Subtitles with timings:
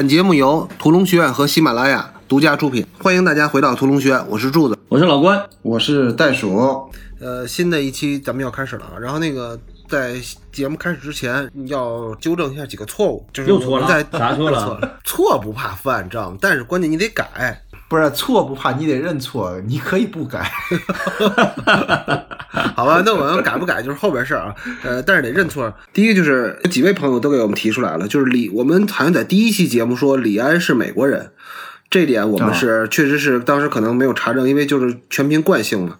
[0.00, 4.74] 本节目由屠龙学院和喜马拉雅独家出品，欢迎大家回到屠龙学院，我是柱子。
[4.88, 6.90] 我是老关，我是袋鼠。
[7.20, 9.60] 呃，新的一期咱们要开始了啊，然后那个
[9.90, 10.14] 在
[10.50, 14.90] 节目开始之前要纠正一下几个错误，就是又错了我们在啥错了错了？
[15.04, 16.38] 错不怕犯，知道吗？
[16.40, 17.62] 但是关键你得改。
[17.90, 20.48] 不是错不怕，你得认错，你可以不改。
[22.76, 24.54] 好吧，那我们改不改就是后边事儿啊。
[24.84, 25.74] 呃，但是得认错。
[25.92, 31.32] 第一个就是有几位朋友都给我们提出来了，就是李，我们好像在第一期节目说李安是美国人，
[31.90, 35.96] 这点我们是、确实是当时可能没有查证，因为就是全凭惯性嘛。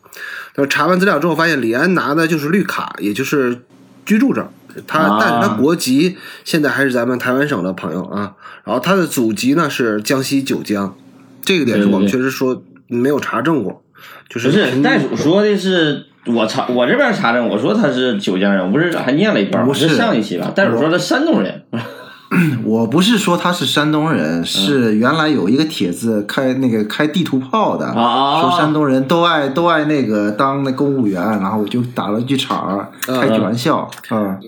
[0.54, 3.62] 但是查完资料之后发现，李安拿的就是绿卡，也就是
[4.06, 4.48] 居住证。
[4.86, 8.34] 他，啊但是他国籍现在还是咱们台湾省的朋友啊。
[8.62, 10.96] 然后他的祖籍呢是江西九江，
[11.42, 13.82] 这个点是我们确实说没有查证过，
[14.28, 19.68] 就是不是袋鼠说的是我查我这边查证，我说他是九江人，我不是还念了一半吗？
[19.68, 20.52] 不是是上一期吧？
[20.54, 21.62] 袋鼠说他山东人，
[22.64, 34.38] 我不是说他是山东人，是原来有一个帖子开那个开地图炮的，啊说山东人都爱都爱那个当那公务员，然后我就打了句场儿，开句玩笑啊。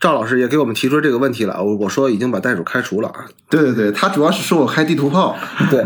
[0.00, 3.26] 赵老师也给我们提出这个问题了，我我说已经把袋鼠开除了啊。
[3.50, 5.36] 对对对，他主要是说我开地图炮。
[5.70, 5.82] 对，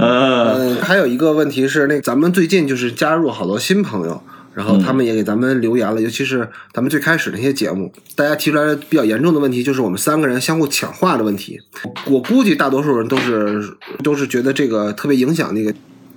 [0.81, 4.23] 还有一个问题是，那咱们最近就是加入好多新朋友，
[4.55, 11.59] 然后他们也给咱们留言了，尤其是咱们最开始那些节目，大家提出来的比较严重的问题就是我们三个人相互抢话的问题。
[12.07, 13.63] 我估计大多数人都是
[14.03, 15.75] 都是觉得这个特别影响那个。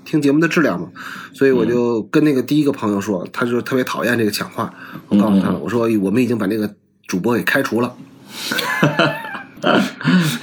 [0.08, 0.88] 听节目的质量嘛，
[1.34, 4.72] 所以我就跟那个第一个朋友说，他就特别讨厌这个抢话。
[5.08, 6.72] 我告诉他了，我说我们已经把那个
[7.08, 7.96] 主播给开除了。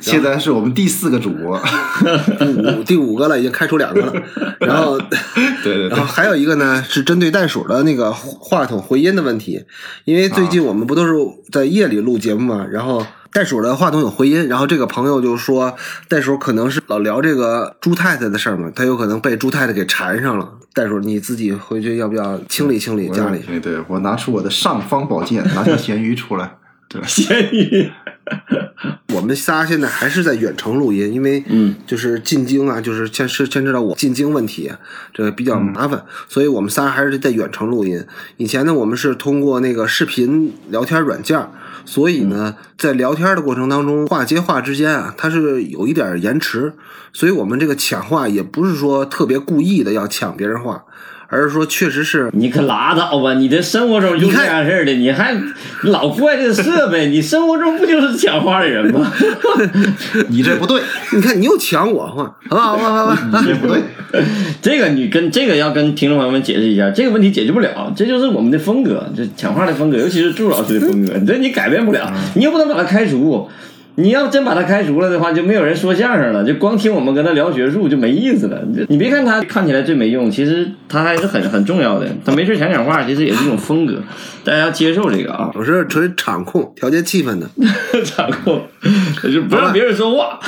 [0.01, 1.61] 现在是我们第四个主播。
[2.39, 4.13] 第五第五个了，已经开除两个了。
[4.59, 4.99] 然后，
[5.63, 9.65] 对对然后还有一个呢，是针对袋鼠的那个话筒回音的问题，
[10.05, 11.13] 因为最近我们不都是
[11.53, 15.75] 在夜里录节目嘛，然后袋鼠的话筒有回音，然后这个朋友就说
[16.07, 20.53] 袋鼠可能是老聊这个猪太太的事儿嘛，他有可能被猪太太给缠上了。
[20.75, 23.39] 袋鼠你自己回去要不要清理清理家里？
[23.47, 26.57] 对对，我拿出我的尚方宝剑，拿条咸鱼出来。
[26.93, 27.91] 对，咸鱼，
[29.15, 34.71] 我们仨现在还是在远程录音，因为嗯，就是进京啊，就是牵涉牵扯到我进京问题，
[35.15, 38.05] 这个比较麻烦，所以我们仨还是在远程录音。
[38.37, 41.49] 以前呢，我们是通过那个视频聊天软件儿，
[41.85, 46.73] 所以呢，在聊天的过程当中，话接话之间啊，它是有一点延迟，
[47.13, 50.85] 所以我们这个抢话也不是说特别故意的要抢别人话，
[51.33, 53.33] 而是说确实是你可拉倒吧！
[53.33, 55.35] 你的生活中就这样式儿的，你还
[55.85, 59.11] 老怪这个设备，你生活中不就是讲话的人吗？
[60.29, 60.83] 你这不对，
[61.15, 63.81] 你看你又抢我话，好吧，好吧，好吧，你这不对。
[64.61, 73.49] 这个你跟这个要跟听众朋友们解释一下，这个问题解决不了，这就是我们的风格，这讲话的风格，尤其是祝老师的风格，这你改变不了，你又不能把他开除。
[73.97, 78.63] 你要真把他开除了的话，就没有人说相声了，就光听我们跟他聊学术就没意思了。
[78.67, 82.07] 你你别看他看起来最没用，其实他还是很很重要的。
[82.25, 84.03] 他没事讲讲话，其实也是一种风格，
[84.45, 85.51] 大家要接受这个啊。
[85.55, 87.47] 我是纯场控调节气氛的。
[88.05, 88.63] 场控，
[89.33, 90.41] 就不让别人说话。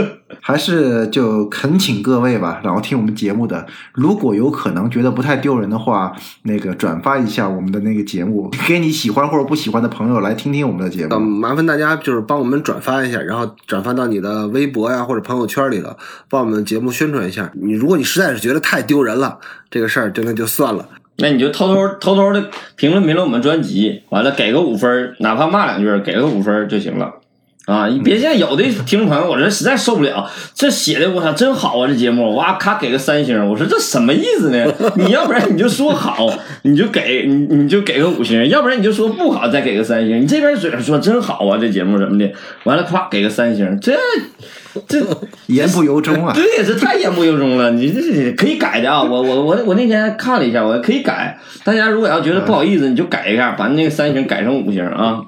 [0.40, 6.12] 还是就恳请各位吧，然后听我们节目的，如果有可能觉得不太丢人的话，
[6.42, 11.40] 那个转发一下我们的那个节目，给你喜欢或者不喜欢的朋友来听听我们的节目嗯，目。
[11.40, 15.96] 麻烦大家就是帮我们转发一下，然后转发到你的微博呀或者朋友圈里了，
[16.28, 17.50] 帮我们节目宣传一下。
[17.54, 19.38] 你如果你实在是觉得太丢人了，
[19.70, 20.88] 这个事儿真的就算了。
[21.18, 27.10] 那你就偷偷偷偷的评论评论我们专辑，完了给个五分，哪怕骂两句，给个五分就行了。
[27.66, 34.64] 啊，你别像有的听众朋友，我这实在受不了，这写的我操真好啊，这节目哇咔给个三星，我说这什么意思呢？
[34.94, 36.32] 你要不然你就说好，
[36.62, 40.22] 你就给你你就给个五星，要不然你就说不好再给个三星。
[40.22, 42.32] 你这边嘴上说真好啊，这节目什么的，
[42.62, 43.98] 完了夸给个三星，这
[44.86, 45.04] 这
[45.46, 46.32] 言不由衷啊！
[46.32, 47.72] 对，这太言不由衷了。
[47.72, 49.02] 你这这可以改的啊！
[49.02, 51.36] 我我我我那天看了一下，我可以改。
[51.64, 55.20] 大家如果要觉得不好意思，你就改一下，把那个三星改成五星啊。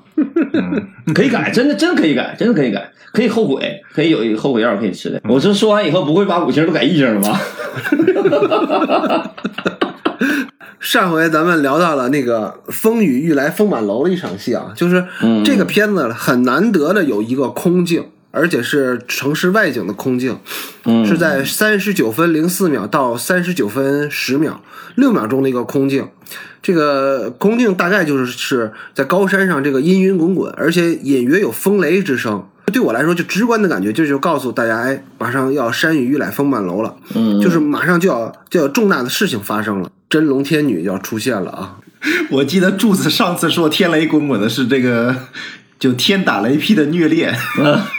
[1.15, 5.21] 可以改，真的真可以改，真的可以改，可以后悔，可以有一个后悔药可以吃的。
[5.29, 7.41] 我这说完以后，不会把五星都改一星了吧？
[10.81, 20.39] 上回咱们聊到了那个风雨欲来风满楼的一场戏啊，就是嗯这个片子很难得的有一个空镜，而且是城市外景的空镜，
[20.85, 24.61] 嗯是在三十九分零四秒到三十九分十秒，
[24.95, 26.09] 六秒钟的一个空镜。
[26.61, 32.47] 这个空镜大概就是是在高山上，这个阴云滚滚，而且隐约有风雷之声。
[32.71, 41.77] 对我来说，就直观的感觉，这就告诉大家，哎，马上要山雨欲来风满楼了，嗯，就是马上就要就要重大的事情发生了，真龙天女要出现了啊！
[42.31, 45.17] 我记得柱子上次说天雷滚滚的是这个，
[45.79, 47.35] 就天打雷劈的虐恋。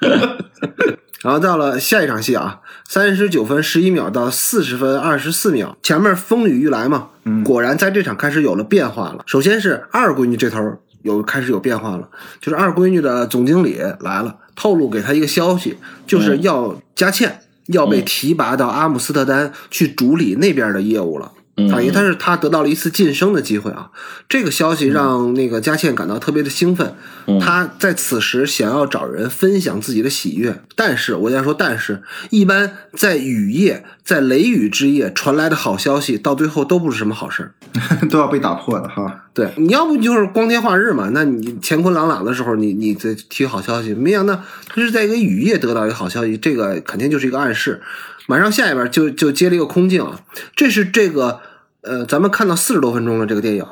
[1.22, 7.08] 然后到了下一场戏啊，三十九分十一秒到四十分二十四秒，前面风雨欲来嘛，
[7.44, 9.24] 果然在这场开始有了变化了。
[9.26, 12.08] 首先是二闺女这头有开始有变化了，
[12.40, 15.76] 就是二闺女的总经理来了，透露给她一个消息，
[16.06, 21.32] 就是要佳倩要被提拔到阿姆斯特丹去主理那边的业务了。
[21.56, 23.90] 等于他是他得到了一次晋升的机会啊！
[24.28, 26.94] 这个消息让那个佳倩感到特别的兴奋，
[27.40, 37.52] 他在此时想要找人分享自己的喜悦，但是我要说，但是一般在雨夜、在雷雨之夜传来的好消息，到最后都不是什么好事儿，
[38.10, 39.24] 都要被打破的哈。
[39.32, 47.80] 对，你要不就是光天化日嘛，那你乾坤朗朗的时候，你你再提好消息，没想到他是在一个雨夜得到一个好消息，这个肯定就是一个暗示。
[48.28, 50.20] 马上下一边就就接了一个空镜啊，
[50.56, 51.40] 这是这个
[51.86, 53.64] 呃，咱们看到四十多分钟的这个电影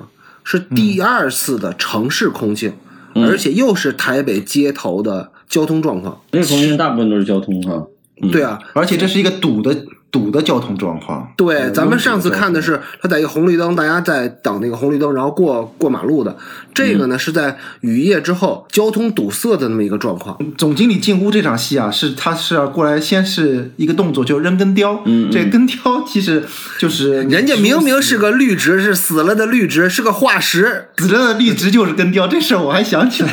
[0.44, 2.72] 是第二次的城市空镜，
[3.14, 6.20] 而且又是台北街头的交通状况。
[6.31, 7.87] 那个空镜大部分都是交通哈。
[8.31, 9.84] 对啊，而且这是一个堵的
[10.14, 11.28] 堵的交通状况。
[11.37, 16.37] 对，咱们上次看的是他在一个红绿灯，大家在等那个红绿灯，然后过过马路的。
[16.72, 20.38] 这个呢是在雨夜之后交通堵塞的那么一个状况。
[20.56, 25.02] 总经理进屋这场戏啊，是他是要过来先是一个动作，就扔根雕。
[25.05, 26.44] 嗯， 这根雕其实
[26.78, 32.28] 就是 人家明明是个绿植，是死了的绿植，是个化石，死了的绿植就是根雕。
[32.28, 33.31] 这事儿我还想起来，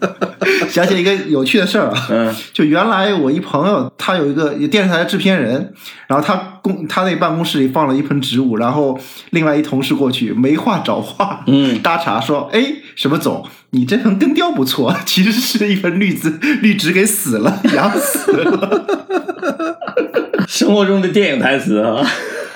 [0.68, 2.06] 想起一个有趣的事儿啊。
[2.10, 5.72] 嗯，就原来我一朋友，他有一个电视台的制片人，
[6.10, 8.98] 然后他公他那办公室里放了一盆植物，然后
[9.30, 12.60] 另外一同事过去没话找话，嗯，搭茬说：“哎，
[12.96, 16.28] 什么总，你这盆根雕不错， 其实是一盆绿植，
[16.62, 18.86] 绿植给死了，养死了。”
[20.48, 22.04] 生活中的电影台词啊。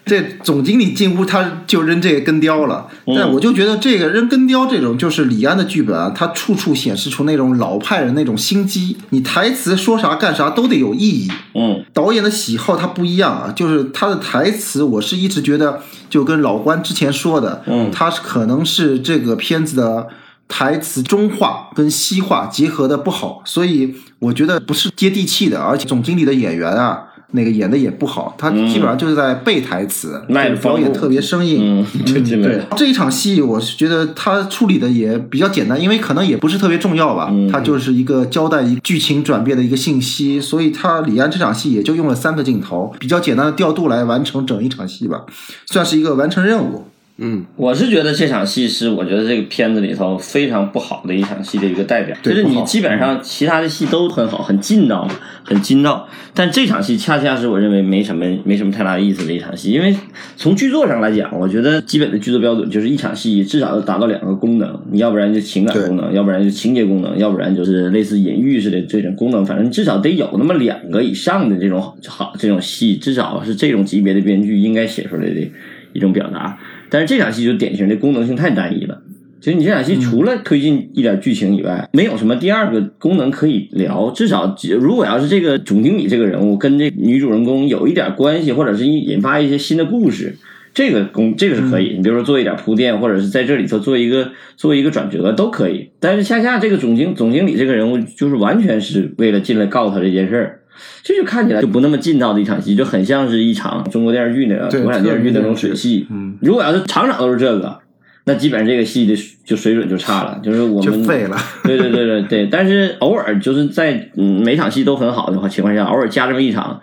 [0.06, 2.86] 这总经理进屋，他就扔这个根雕了。
[3.06, 8.96] 嗯但我就觉得这个扔根雕这种，就是李安的剧本啊，他处处显示出那种老派人那种心机。
[9.10, 11.30] 你台词说啥干啥都得有意义。
[11.54, 15.80] 嗯导演的喜好他不一样啊，就是他的台词，我是一直觉得
[16.10, 20.08] 就跟老关之前说的，嗯他是可能是这个片子的
[20.48, 27.04] 台词中化跟西化结合的不好，所以我觉得不是接地气的，而且总经理的演员啊。
[27.34, 31.84] 那个演的也不好，他基本上就是在背台词，卖就是表演特别生硬。
[32.04, 32.60] 对。
[32.76, 37.50] 这一场戏，我是觉得他处理的也比较简单，因为可能也不是特别重要吧，嗯。
[37.50, 45.24] 他就是一个交代一剧情转变的一个信息，所以他李安这场戏也就用了三个镜头，比较简单的调度来完成整一场戏吧，
[45.66, 46.84] 算是一个完成任务。
[47.16, 55.08] 嗯，我是觉得这场戏是我觉得这个片子里头非常不好的一场戏的一个代表，就是你基本上其他的戏都很好，很劲道，
[55.44, 59.94] 很劲道，但这场戏恰恰是我认为没什么没什么太大的意思的一场戏，因为
[60.36, 75.48] 从剧作上来讲，我觉得基本的剧作标准就是一场戏至少要达到两个功能，你要不然就情感功能，要不然就情节功能，要不然就是类似隐喻似的这种功能，反正至少得有那么两个以上的这种好这种戏，至少是这种级别的编剧应该写出来的
[75.92, 76.58] 一种表达。
[76.94, 79.02] 但是这场戏就典型的功能性太单一了。
[79.40, 84.12] 其实你这场戏除了推进一点剧情以外，没有什么第二个功能可以聊。
[84.12, 90.36] 至少如果要是这个总经理这个人物跟这女主人公有一点关系，或者是引发一些新的故事，
[90.72, 91.96] 这个功这个是可以。
[91.96, 95.90] 你比如说做一点铺垫，或者是在这里头做一个做一个转折都可以。
[95.98, 100.60] 但是恰恰这个总经总经理这个人物就是完全是为了进来告他这件事儿。
[101.02, 106.06] 这就看起来就不那么劲道的一场戏，就很像是一场中国电视剧那个国产电视剧那种水戏。
[106.10, 107.78] 嗯，如果要是场场都是这个，
[108.26, 109.14] 那基本上这个戏的
[109.44, 111.36] 就水准就差了，就是我们就废了。
[111.62, 116.80] 对对对对对，但是偶尔就是在嗯每场戏都很好的话情况下，偶尔加这么一场，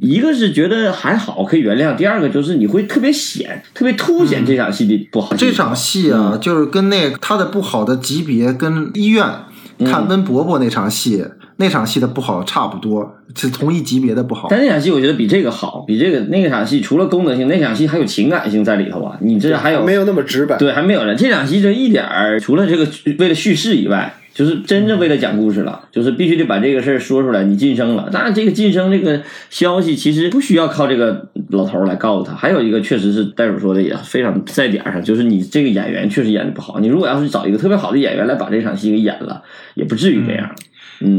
[0.00, 5.36] 一个是觉得还好可以原谅，第二个就是你会特别显、特别凸显这场戏的不好。
[5.36, 9.26] 这场戏啊，就是跟那他的不好的级别跟医院
[9.80, 11.24] 看温伯伯那场戏，
[11.60, 14.48] 那场戏的不好差不多，是同一级别的不好。
[14.50, 19.16] 但那场戏我觉得比这个好，比这个那个场戏除了功能性，那场戏还有情感性在里头啊。
[19.20, 20.56] 你这还有没有那么直白。
[20.56, 21.14] 对，还没有呢。
[21.14, 22.88] 这场戏就一点儿，除了这个
[23.18, 27.44] 为了叙事以外，就是真正为了讲故事了，就是必须得把这个事儿说出来。
[27.44, 32.34] 你晋升了，当然这个晋升这个消息其实不需要靠这个老头儿来告诉他。
[32.34, 36.80] 还有一个确实是袋鼠说的也非常在点儿上，就是你这个演员确实演的不好。
[36.80, 39.42] 你如果要是找一个特别好的演员来把这场戏给演了，
[39.74, 40.48] 也不至于这样。
[40.48, 40.64] 嗯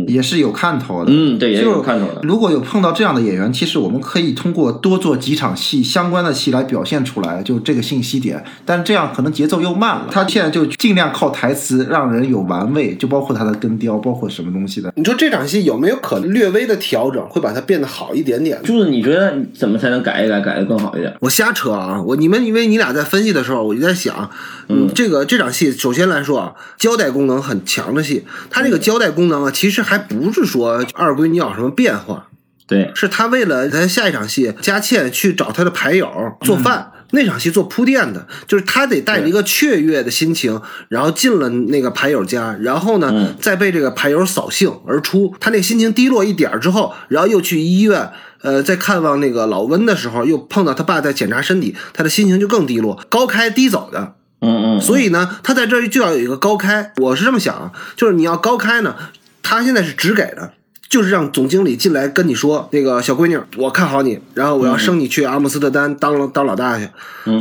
[0.08, 1.12] 也是有看头的。
[1.12, 2.22] 嗯，对，也是有看头的。
[2.24, 8.44] 如果有碰到这样的演员，其实我们可以通过多做几场戏相关的戏来表现出来，就这个信息点。
[8.66, 10.08] 但这样可能节奏又慢了。
[10.12, 14.94] 他现在就尽量靠台词让人有玩味，就包括他的根雕，包括什么东西的。
[14.96, 18.60] 你说这场戏有没有可能略微的调整，会把它变得好一点点？
[18.64, 21.12] 就是你觉得怎么才能改一改，改的更好一点？
[21.20, 22.02] 我瞎扯啊！
[22.02, 24.30] 我你们因为你俩在分析的时候，我就在想，
[24.72, 32.28] 嗯，这个这场戏首先来说啊，交代功能很强的戏，它这个交代功能啊，其实还不是说二闺女有什么变化，
[32.68, 36.10] 对，是他为了他下一场戏，佳倩去找他的牌友
[36.42, 36.92] 做饭。
[37.14, 45.36] 那场戏做铺垫的，就是他得带着一个雀跃的心情，然后进了那个牌友家，然后呢，嗯再被这个牌友扫兴而出。
[45.38, 48.12] 他那心情低落一点之后，然后又去医院，
[48.42, 54.14] 呃，在看望那个老温的时候，又碰到他爸在检查身体，他的心情就更低落，高开低走的。
[54.42, 56.92] 嗯嗯，所以呢，他在这儿就要有一个高开。
[56.98, 58.96] 我是这么想啊，就是你要高开呢，
[59.42, 60.54] 他现在是只给的，
[60.90, 66.90] 就是让总经理进来跟你说，那个小闺女，我看好你，然后我要升你去阿姆斯特丹当了当老大去。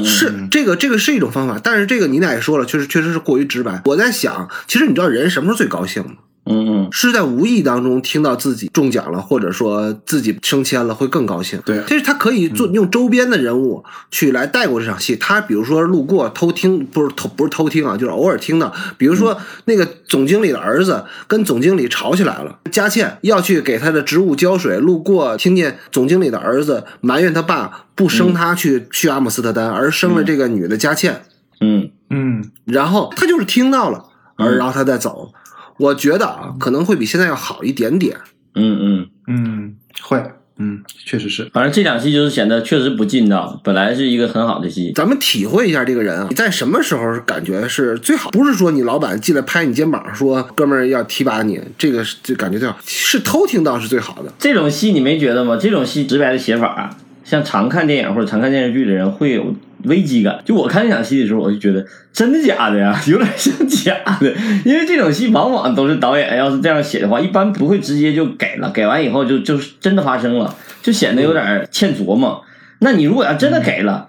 [0.05, 3.81] 是这个这个是一种方法，但是这个你俩也说了，确实确实是过于直白。
[3.87, 6.13] 我在想，其实你知道人什么时候最高兴吗？
[6.47, 11.61] 嗯嗯是在无意当中听到自己中奖了，或者说自己升迁了，会更高兴。
[11.65, 15.15] 对其实他可以做用周边的人物去来带过这场戏。
[15.15, 31.23] 他比如说路过偷听，不是偷不是偷听啊，就是偶尔听到，比如说那个总经理的儿子跟总经理吵起来了，佳倩要去给他的植物浇水，路过听见总经理的儿子埋怨他爸不生他去、去阿姆斯特丹，而生了这个女的佳倩。
[31.61, 34.07] 嗯嗯，然后他就是听到了，
[34.37, 35.33] 而然后他再走。
[35.81, 38.17] 我觉得啊，可能会比现在要好一点点。
[38.55, 40.23] 嗯嗯，嗯，会，
[40.59, 41.49] 嗯，确实是。
[41.55, 44.93] 反正这两期就是显得确实不劲道，本来是一个很好的戏。
[44.95, 48.31] 咱们体会一下这个人啊，你在什么时候感觉是最好？
[48.31, 54.31] 不是说你老板进来拍你肩膀说“哥们儿要提拔你”，这个是这感觉最好，是偷听到是最好的。
[54.39, 55.57] 这种戏你没觉得吗？
[55.57, 60.41] 这种戏直白的写法啊，像常看电影或者常看电视剧的人会有危机感。
[60.45, 64.33] 就我看这场戏的时候，我就觉得真的假的呀， 有点像假的。
[64.65, 72.43] 因为这种戏往往都是导演要是这样写的话，一般不会直接就给了，给完以后就就是真的发生了，就显得有点欠琢磨。
[72.81, 74.09] 那你如果要真的给了，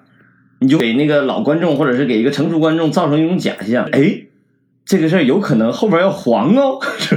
[0.60, 4.24] 你就给那个老观众或者是给一个成熟观众造成一种假象，哎。
[4.92, 7.16] 这个事儿有可能后边要黄哦， 是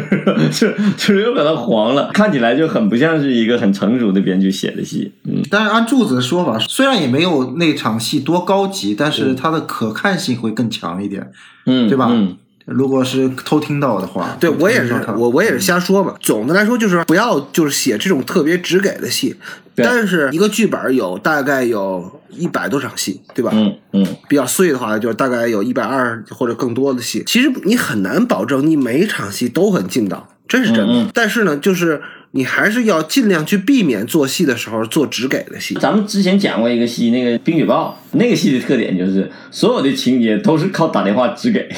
[0.52, 0.52] 是？
[0.52, 5.10] 是就是有可能黄了，看起来就很不像是一个很成熟的编剧写的戏。
[5.24, 11.32] 嗯，但是按柱子的说法，虽然也没有那场戏多高级，但是它的可看性会更强一点，
[11.66, 12.10] 嗯，对吧？
[12.12, 16.14] 嗯如果是偷听到的话，对我也是我我也是瞎说嘛。
[16.21, 19.37] 总的来说，就是不要就是写这种特别直给的戏。
[19.76, 23.50] 但是一个剧本有大概有一百多场戏，对吧？
[23.52, 27.25] 嗯嗯，比较碎的话，就是大概有一百二或者更多的戏。
[27.26, 31.11] 其实你很难保证你每一场戏都很劲道，这是真的。
[31.12, 35.75] 但是呢，就是你还是要尽量去避免做戏的时候做只给的戏。
[35.80, 41.68] 咱们之前讲过一个戏，那个《冰雪暴》，那个戏的特点就是所有的情节都是靠打电话只给。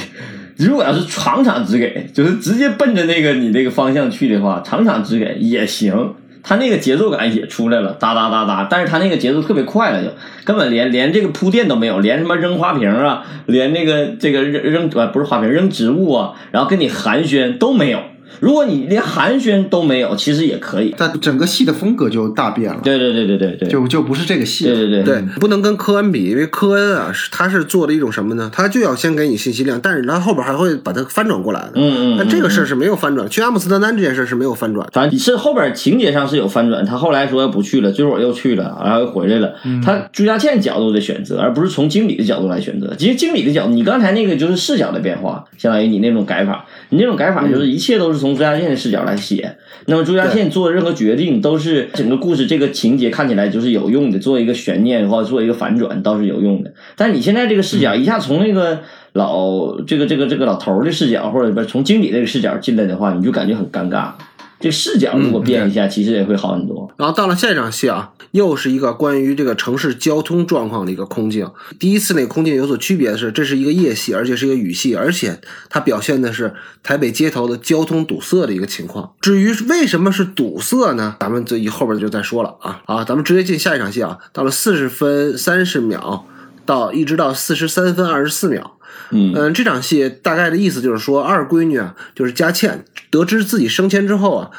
[0.57, 6.15] 如果要是场场直给，就是直接奔着那个你那个方向去的话，场场直给也行。
[6.43, 10.11] 他那个节奏感也出来了，哒哒哒哒，但是他那个节奏特别快了就，
[10.45, 18.01] 根本连连这个铺垫都没有，连什么扔花瓶啊，连那个这个扔扔呃不是花瓶扔植物啊，然后跟你寒暄都没有。
[18.41, 20.95] 如果你连寒暄都没有，其实也可以。
[20.97, 24.75] 但整个戏的风格就大变了，对对对对对对，就就不是这个戏了。
[24.75, 28.51] 对对对对，不能跟科恩比，因为科恩啊，是他是做了一种什么呢？
[28.53, 31.73] 他就要先给你信息量，但是他后边还会把它翻转过来的。
[31.77, 34.87] 嗯嗯但这个事儿是没有翻转，去阿姆斯特丹这件事是没有翻转。
[34.93, 39.55] 反正是后边情节上是有翻转，他后来说不去了，最后又去了，然后又回来了。
[39.85, 42.95] 他朱家倩角度的选择，而不是从经理的角度来选择。
[42.97, 49.57] 其实经理的角度，你刚才那个就是视角的变化，相当于你那种改法，你那种改法就是一切都是从朱家倩的视角来写。
[49.87, 56.73] 那么朱家倩做的任何决定，都是整个故事这个情节看起来就是有用的，做一个悬念或者做一个反转倒是有用的。
[56.97, 58.81] 但你现在这个视角一下从那个
[59.13, 64.11] 老这个这个这个老头的视角，或者不是从经理那个视角进来的话，你就感觉很尴尬。
[64.59, 66.91] 这视角如果变一下，其实也会好很多。
[66.97, 71.51] 然后到了下一场戏啊，又是一个关于这个城市交通状况的一个空镜。
[71.79, 79.13] 第一次那个空镜有所区别的是，这是一个夜戏，而且是一个雨戏，而且它表现的是台北街头的交通堵塞的一个情况。
[79.21, 81.17] 至于为什么是堵塞呢？
[81.21, 86.27] 咱们这一后边就再说了啊啊，咱们直接进下一场戏啊，到了四十分三十秒
[86.67, 88.79] 到一直到四十三分二十四秒。
[89.11, 94.51] 嗯嗯，这场戏大概的意思就是说，二闺女啊，就是佳倩，得知自己升迁之后啊，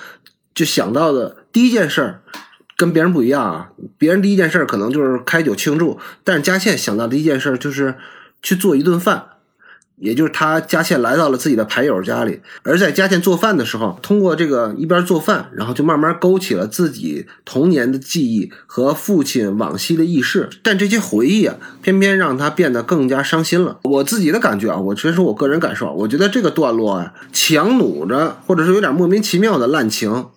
[0.55, 2.21] 就想到的第一件事儿
[2.77, 3.69] 跟别人不一样啊。
[3.97, 7.95] 别人第一件事儿可能就是开酒庆祝，但是佳倩想到的第一件事儿就是
[8.41, 9.25] 去做一顿饭。
[9.99, 20.49] 也就是他佳倩来到了自己的牌友家里，而在佳倩做饭的时候，通过这个一边做饭，然后就慢慢勾起了自己童年的记忆和父亲往昔的轶事。
[20.61, 23.79] 但这些回忆啊，偏偏让他变得更加伤心了。
[23.83, 30.27] 我自己的感觉啊，我先说我个人感受，我觉得这个段落啊，强弩着，或者是有点莫名其妙的滥情。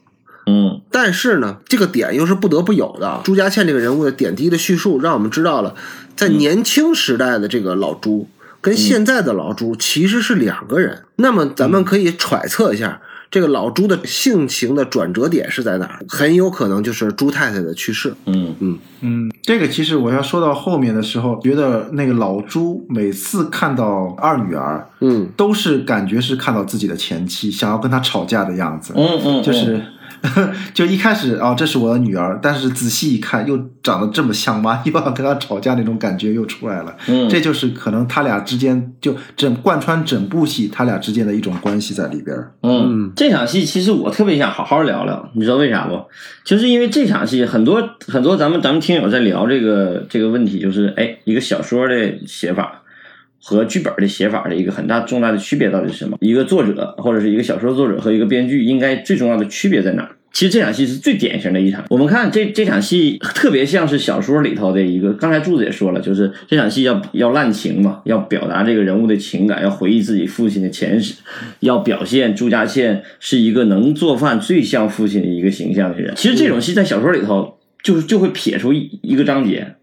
[0.47, 3.21] 嗯但是呢，这个点又是不得不有的。
[3.23, 5.77] 朱家倩这个人物的点滴的叙述，让我们知道了，
[6.17, 8.27] 在年轻时代的这个老朱
[8.61, 11.05] 跟现在的老朱其实是两个人。
[11.17, 13.01] 那么咱们可以揣测一下，
[13.31, 16.05] 这个老朱的性情的转折点是在哪儿？
[16.09, 18.15] 很有可能就是朱太太的去世。
[18.27, 28.93] 嗯嗯嗯，这个其实我要说到后面的时候，觉得那个老朱每次看到二女儿，嗯，都是感觉是看到自己的前妻，想要跟他吵架的样子。
[28.97, 29.81] 嗯嗯，就是，
[30.75, 36.95] 就一开始啊、这是我的女儿，但是仔细一看，又长得这么像妈，又要跟她吵架那种感觉又出来了。
[37.09, 42.53] 嗯这就是可能他俩之间就整贯穿整部戏，他俩之间的一种关系在里边儿。
[42.63, 46.01] 嗯，这场戏其实我特别想好好聊聊，你知道为啥不？
[46.45, 52.80] 就是因为这场戏很多很多咱们咱们听友在聊这个这个问题，就是哎，一个小说的写法
[53.43, 56.17] 和剧本的写法的一个很大重大的区别到底是什么？
[56.21, 60.11] 一个作者或者是一个小说作者和一个编剧应该最重要的区别在哪儿？
[60.33, 61.85] 其实这场戏是最典型的一场。
[61.91, 71.15] 我们看这这场戏特别像是小说里头的一个，刚才柱子也说了，就是这场戏要要滥情嘛，要表达这个人物的情感，要回忆自己父亲的前史，
[71.59, 76.15] 要表现朱家倩是一个能做饭、最像父亲的一个形象的人。
[76.15, 79.75] 其实这种戏在小说里头就是就会撇出一一个章节，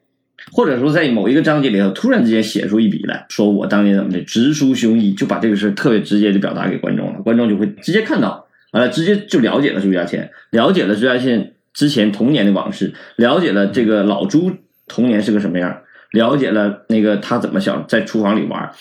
[0.51, 14.51] 或者说在某一个章节里头突然之间写出一笔来说我当年怎么的，直抒胸臆，就把这个事特别直接的表达给观众了，观众就会直接看到，完了直接就了解了朱家谦，了解了朱家谦之前童年的往事，了解了这个老朱
[14.87, 18.71] 童年是个什么样，了解了那个他怎么想在厨房里玩。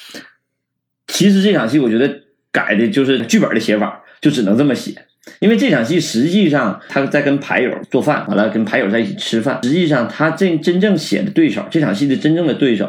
[1.08, 5.06] 其实这场戏我觉得改的就是剧本的写法，就只能这么写。
[5.40, 9.60] 因为这场戏实际上他在跟牌友做饭，完了跟牌友在一起吃饭。
[9.62, 12.88] 实际上他真真正写的对手，这场戏的真正的对手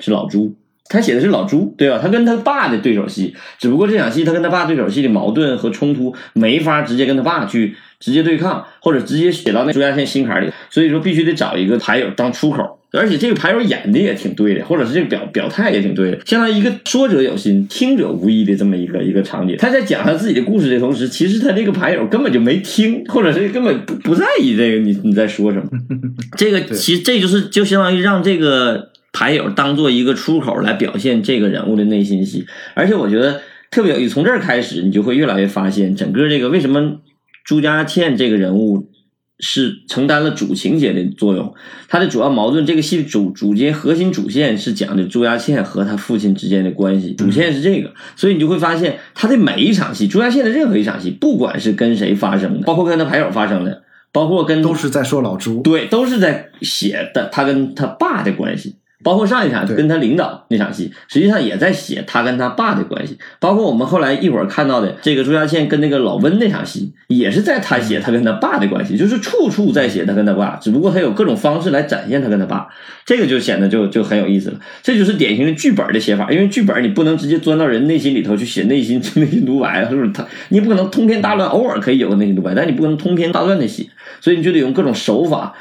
[0.00, 0.54] 是老朱，
[0.88, 1.98] 他写的是老朱，对吧？
[2.02, 12.78] 他跟他爸的对手戏，只不过这场戏他跟他爸对手戏的矛盾和冲突没法直接跟他爸去直接对抗，或者直接写到那朱家倩心坎里，所以说必须得找一个牌友当出口。
[12.92, 19.56] 而且这个牌友演的也挺对的，或者是这个表表态也挺对的，相当于一个说者有心，听者无意的这么一个一个场景。
[19.58, 25.68] 他在讲他自己的故事的同时，其实他这个牌友根本就没听，或者是根本不不在意这个你你在说什么。
[26.36, 34.14] 这个其实这就是就相当于让这个牌友当做一个出口来表现这个人物的内心戏，而且我觉得特别有意思。
[34.14, 36.98] 从这儿开始，你就会越来越发现，整个这个为什么
[37.44, 38.88] 朱家倩这个人物
[39.42, 41.52] 是承担了主情节的作用。
[41.88, 55.60] 它的主要矛盾，这个戏的主主节核心主线是讲的朱家倩和他父亲之间的关系，主线是这个，所以你就会发现他的每一场戏，朱家倩的任何一场戏，不管是跟谁发生的，包括跟他牌友发生的，包括跟都是在说老朱。
[55.62, 59.82] 对，都是在写的他跟他爸的关系，包括上一场对。
[59.82, 72.68] 跟他领导那场戏，实际上也在写他跟他爸的关系，包括我们后来一会儿看到的这个朱家倩跟那个老温那场戏，也是在他写他跟他爸的关系，就是处处在写他跟他爸，只不过他有各种方式来展现他跟他爸，
[73.04, 74.60] 这个就显得就就很有意思了。
[74.82, 80.12] 这就是典型的剧本的写法，因为剧本你不能直接钻到人内心里头去写内心 内心独白，是不是？
[80.12, 83.86] 他你不可能通篇大乱，偶尔可以有个内心独白，但你不可能通篇大乱的写，
[84.20, 85.54] 所以你就得用各种手法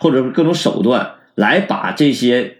[0.00, 2.55] 或者是各种手段来把这些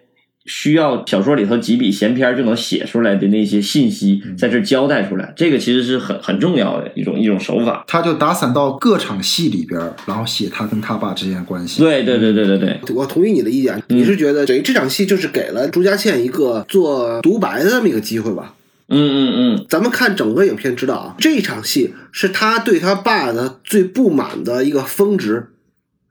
[0.47, 7.85] 需要小说里头几笔闲篇就能写出来的那些信息在这交代出来，这个其实是很很重要的一种一种手法。
[7.87, 11.83] 他就打散到各场戏里边，然后写他跟他爸之间的关系。
[11.83, 18.55] 对对对对对对，我同意你的意见，你是觉得等于这场戏就是给了朱家倩一个做独白的这么一个机会吧？
[18.89, 25.49] 嗯嗯嗯，咱们看整个影片知道啊，这场戏是他对他爸的最不满的一个峰值。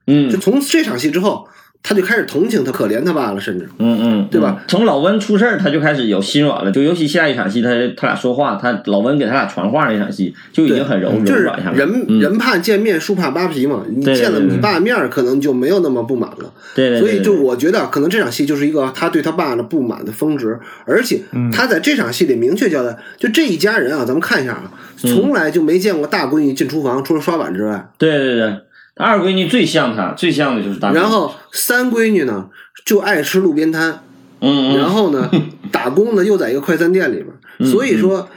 [0.07, 1.47] 嗯就从这场戏之后，
[1.87, 4.63] 他就开始同情他、可怜他爸了，甚至嗯嗯，对吧？
[4.67, 11.77] 从老温出事儿，他就开始有心软了，就尤其下一场戏，他他俩说话，他老温给他俩传话那场戏，就已经很柔柔就是软下来了。
[11.77, 13.83] 人、嗯人怕见面，树怕扒皮嘛。
[13.87, 16.51] 你见了你爸面儿，可能就没有那么不满了。
[16.73, 24.71] 对对对，所以就我觉得，可能这场戏就是一个他对他爸的不满的峰值，而且嗯他在这场戏里明确交代，就这一家人啊，咱们看一下啊，
[25.03, 27.89] 嗯从来就没见过大闺女进厨房，除了刷碗之外。
[27.99, 28.53] 对对对，
[28.97, 30.91] 二闺女最像她，最像的就是大。
[30.91, 32.49] 然后三闺女呢，
[32.85, 34.03] 就爱吃路边摊，
[34.39, 35.29] 嗯嗯，然后呢，
[35.71, 37.27] 打工呢又在一个快餐店里边，
[37.59, 38.29] 嗯所以说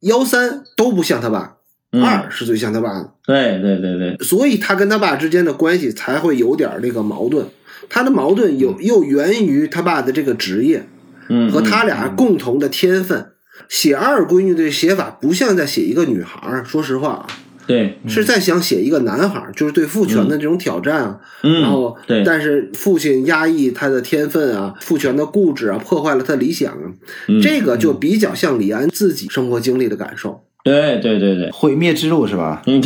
[0.00, 1.56] 幺三都不像他爸，
[1.92, 2.02] 嗯。
[2.02, 7.46] 二是最像他爸的，对对对对，所以他跟他爸之间的关系才会有点这个矛盾。
[7.88, 10.86] 他的矛盾有又源于他爸的这个职业
[11.28, 13.32] 嗯和他俩共同的天分。
[13.68, 17.26] 写二闺女的写法不像在写一个女孩儿，说实话啊，
[17.68, 21.20] 对，是在想写一个男孩儿，就是对父权的这种挑战啊。
[21.42, 26.88] 嗯，然后，对，但是父亲压抑他的天分啊，父权的固执啊，破坏了他理想啊，
[27.28, 30.40] 嗯这个就比较像李安自己生活经历的感受。
[30.64, 32.62] 对对对对，毁灭之路是吧？
[32.66, 32.82] 嗯，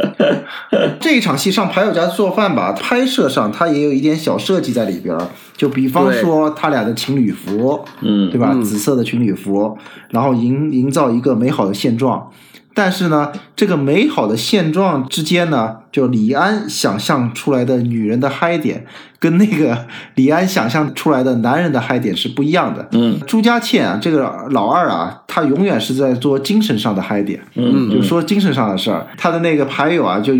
[1.00, 8.52] 这一场戏上牌友家做饭吧，拍摄上他也有一点小设计在里边儿，就比方说他俩的情侣服，嗯对吧？
[8.54, 9.76] 嗯紫色的情侣服，
[10.10, 12.30] 然后营营造一个美好的现状。
[12.76, 18.84] 但是呢，这个美好的现状之间呢，就李安想象出来的女人的嗨点，
[19.18, 19.86] 跟那个
[20.16, 22.86] 李安想象出来的男人的嗨点是不一样的。
[22.92, 29.06] 嗯朱家倩啊，这个老二啊，他永远是在做精神上的嗨点，嗯就说精神上的事儿。
[29.16, 30.34] 他的那个牌友啊，就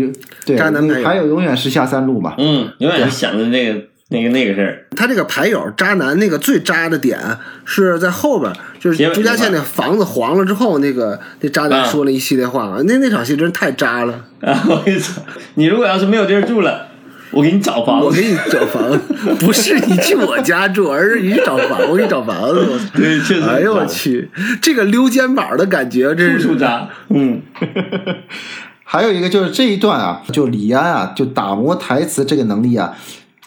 [0.45, 2.35] 对渣男牌友那个牌友永远是下三路嘛。
[2.37, 4.85] 嗯，永远是想着那个那个那个事儿。
[4.95, 7.19] 他这个牌友渣男那个最渣的点
[7.65, 14.25] 是在后边，就是朱家倩那那房子黄了之后，那个那渣男啊说了一系列话，那那场戏真太渣了。
[14.41, 15.21] 啊，我跟你说，
[15.55, 16.87] 你如果要是没有地儿住了，
[17.31, 18.05] 我给你找房子。
[18.05, 18.99] 我给你找房子，
[19.45, 22.65] 不是你去我家住，而是你去找房，我给你找房子。
[22.71, 22.85] 我操！
[22.95, 23.41] 对，确实。
[23.41, 23.85] 哎呦我！
[23.85, 24.29] 去，
[24.61, 26.87] 这个溜肩膀的感觉，真是处处渣。
[27.09, 27.41] 嗯
[28.89, 32.95] 还有一个就是这一段啊，就李安啊，就打磨台词这个能力啊，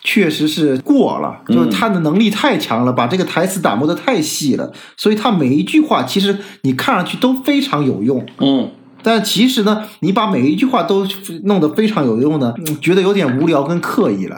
[0.03, 8.27] 确实是过了，就是他的能力太强了，把这个台词打磨的太细了，所以他每一句话其实你看上去都非常有用。
[8.39, 8.71] 嗯
[9.03, 11.07] 但其实呢，你把每一句话都
[11.45, 14.37] 弄得非常有用呢，嗯觉得有点无聊跟刻意了。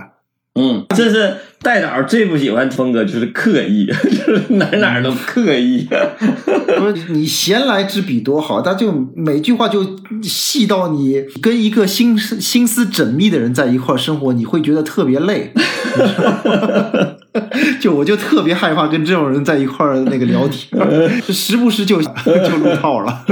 [0.54, 5.86] 嗯，这是戴导最不喜欢风格，就是刻意， 就是哪哪儿都刻意。
[6.78, 9.86] 不是你闲来之笔多好，他就每句话就
[10.22, 15.52] 细到你跟一个心思心思缜密的人在一块儿生活，你会觉得特别累。
[17.80, 20.80] 就我就特别害怕跟这种人在一块儿那个聊天，
[21.26, 23.24] 就时不时就就入套了。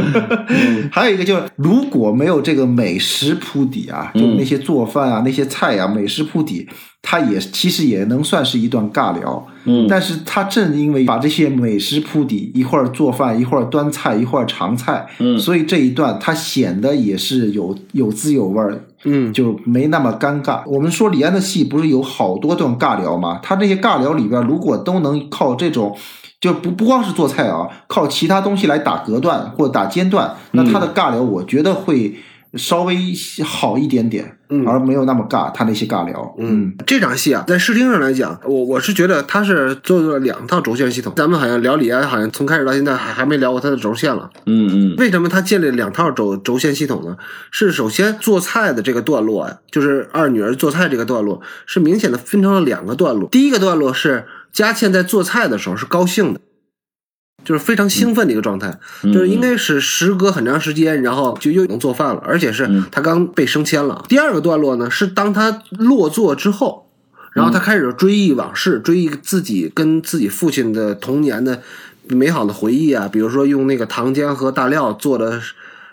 [0.90, 6.66] 还有一个就是，如果没有这个美食铺底啊，就那些做饭啊、那些菜啊，美食铺底，
[7.02, 9.46] 它也其实也能算是一段尬聊。
[9.64, 20.62] 嗯但是他正因为把这些美食铺底，一会儿做饭，一会儿端菜，一会儿尝菜，嗯所以这一段他显得也是有有滋有味儿，嗯，就没那么尴尬。
[20.66, 23.38] 我们说李安的戏不是有好多段尬聊吗？
[23.42, 25.96] 他这些尬聊里边，如果都能靠这种。
[26.40, 32.16] 就不不光是做菜啊，靠其他东西来打隔断或者打间断，那他的尬聊我觉得会
[32.54, 32.96] 稍微
[33.44, 35.52] 好一点点，嗯而没有那么尬。
[35.52, 41.12] 他那些尬聊，嗯，这场戏啊，在视听上来讲，我我是觉得他是做了两套轴线系统。
[41.16, 44.30] 咱们好像聊李安，好像从开始到现在还还没聊过他的轴线了。
[44.46, 47.16] 嗯嗯为什么他建立了两套轴轴线系统呢？
[47.50, 53.28] 是首先做菜的这个段落啊，就是二女儿做菜这个段落，是明显的分成了两个段落。
[53.30, 56.40] 第一个段落是佳倩在做菜的时候是高兴的。
[57.44, 64.04] 就是非常兴奋的一个状态，嗯就是应该是时隔很长时间，然后就又能做饭了，而且是嗯他刚被升迁了。
[64.08, 66.86] 第二个段落呢，是当他落座之后，
[67.32, 71.62] 然后他开始追忆往事，追忆自己跟自己父亲的童年的
[72.08, 75.40] 美好的回忆啊，比如说用那个糖浆和大料做的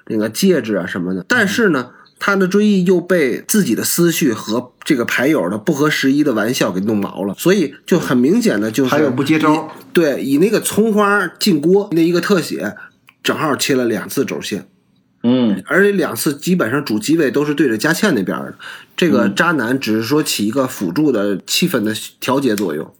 [0.07, 1.23] 那个戒指啊什么的。
[1.27, 12.75] 但是呢，他的追忆又被自己的思绪和这个牌友的不合时宜的玩笑给弄毛了，所以就很明显的就是还有不接招，对，以那个葱花进锅那一个特写，
[13.21, 14.67] 正好切了两次轴线。
[15.23, 18.53] 嗯而且两次基本上主机位都是对着佳倩那边的，
[18.95, 22.85] 这嗯个渣男只是说起一个辅助的气氛的调节作用。
[22.85, 22.91] 嗯，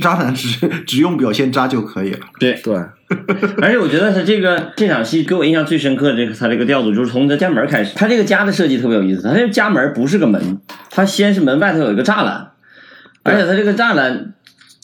[0.00, 2.20] 渣男只只用表现渣就可以了。
[2.38, 2.60] 对。
[2.62, 2.74] 对，
[3.60, 9.22] 而且我觉得他这个这场戏给我印象最深刻的这个他这个调度，就是从他家门开始，他这个家的设计特别有意思。
[9.22, 12.50] 他这个家门不是个门，他先是门外头有一个栅栏，
[13.22, 14.34] 而且他这个栅栏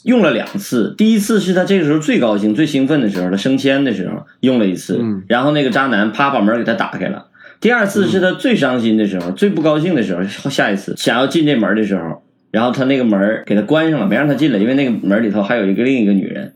[0.03, 0.93] 用了两次。
[0.97, 7.25] 第一次是他这个时候最高兴、最兴奋的时候，他升迁的时候用了一次，嗯然后那个渣男啪把门给他打开了。
[7.59, 16.53] 第二次是他最伤心的时候、最不高兴的时候，下一次想要进这门的时候，然后他那个门给他关上了，没让他进来，因为那个门里头还有一个另一个女人。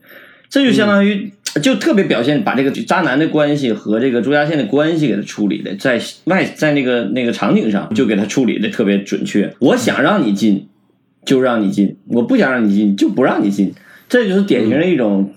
[0.48, 9.52] 这就相当于就特别表现把这个渣男的关系和这个朱家倩的关系给他处理的，在外在那个那个场景上就给他处理的特别准确。
[9.58, 10.68] 我想让你进，
[11.24, 13.72] 就让你进；我不想让你进，就不让你进。
[14.08, 15.32] 这就是典型的一种，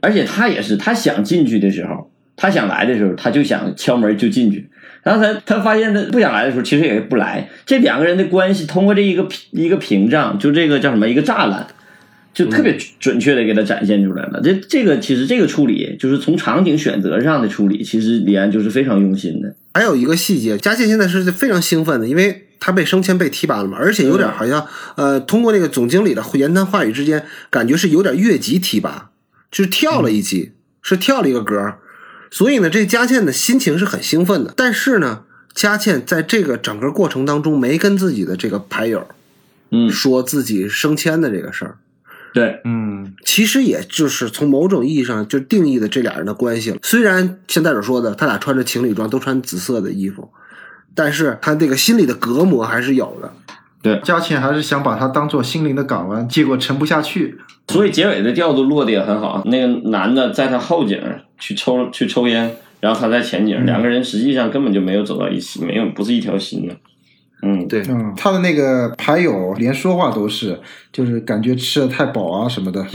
[0.00, 4.68] 而且他也是，他想进去的时候，他想来的时候，他就想敲门就进去。
[5.02, 7.48] 然后他他发现他不想来的时候，其实也不来。
[7.66, 11.66] 这两个人的关系通过这一个一个屏障，就这个叫什么一个栅栏，
[12.32, 14.40] 就特别准确的给他展现出来了。
[14.42, 19.54] 这这个其实这个处理，就是从场景选择上的处理，其实李安就是非常用心的。
[19.74, 29.10] 还有一个细节，佳倩现在是非常兴奋的，因为他被升迁被提拔了嘛，而且有点好像、呃，通过那个总经理的言谈话语之间，感觉是有点越级提拔，
[29.50, 31.78] 就是跳了一级，是跳了一个格儿。
[32.32, 34.54] 所以呢，这佳倩的心情是很兴奋的。
[34.56, 39.06] 但是呢，佳倩在这个整个过程当中没跟自己的这个牌友
[39.70, 41.76] 嗯，说自己升迁的这个事儿。
[42.32, 46.78] 对，嗯，其实也就是从某种意义上就定义的这俩人的关系了。
[46.82, 50.30] 虽然像戴总说的，他俩穿着情侣装，都穿紫色的衣服，
[50.94, 53.34] 但是他这个心里的隔膜还是有的。
[53.82, 57.38] 对佳倩还是想把他当做心灵的港湾，结果沉不下去。
[57.68, 59.42] 所以结尾的调度落的也很好。
[59.46, 61.00] 那个男的在他后景
[61.38, 66.74] 去抽去抽烟，然后他在前景，两个人实际上根本就没有走到一起，没有不是一条心的。
[67.42, 70.60] 嗯，对，嗯，他的那个牌友连说话都是，
[70.92, 72.86] 就是感觉吃的太饱啊什么的。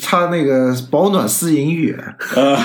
[0.00, 1.94] 他那个保暖思淫欲，
[2.36, 2.56] 呃，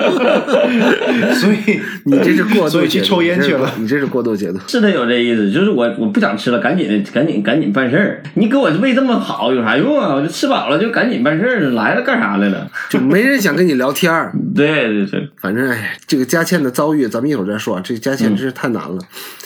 [1.34, 3.70] 所以你这是过度所以去抽烟去了。
[3.78, 4.58] 你这是过度解读。
[4.66, 8.22] 是的有这意思，就是我我不想吃了，赶紧赶紧赶紧办事儿。
[8.34, 10.14] 你给我喂这么好有啥用啊？
[10.14, 12.70] 我就吃饱了就赶紧办事儿，来了干啥来了？
[12.88, 14.32] 就没人想跟你聊天儿。
[14.54, 17.82] 对对对，反正哎，这个佳倩的遭遇，咱们一会儿再说啊。
[17.84, 18.98] 这个佳倩真是太难了。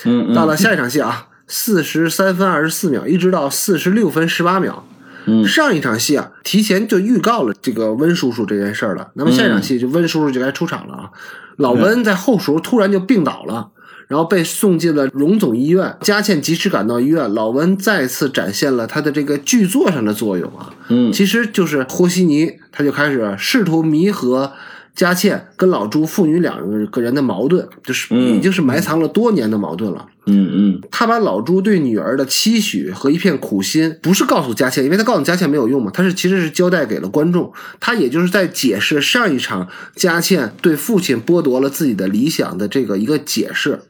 [0.04, 4.86] 嗯嗯，到了下一场戏啊，四十三分二十四秒，一直到四十六分十八秒。
[5.26, 9.10] 嗯上一场戏啊，提前就预告了这个温叔叔这件事儿了。
[9.14, 11.10] 那么下一场戏就温叔叔就该出场了啊。
[11.56, 13.70] 老温在后厨突然就病倒了。
[14.06, 20.70] 然后被送进了荣总医院，佳倩及时赶到医院，老温再次展现了他的这个剧作上的作用啊。
[20.88, 24.52] 嗯其实就是和稀泥，他就开始试图弥合
[24.94, 30.06] 佳倩跟老朱父女两个人的矛盾，就是嗯已经是埋藏了多年的矛盾了。
[30.26, 43.80] 嗯嗯他把老朱对女儿的期许和一片苦心，不是告诉佳倩，因为他告诉佳倩没有用嘛，他是其实是交代给了观众，他也就是在解释上一场佳倩对父亲剥夺了自己的理想的这个一个解释，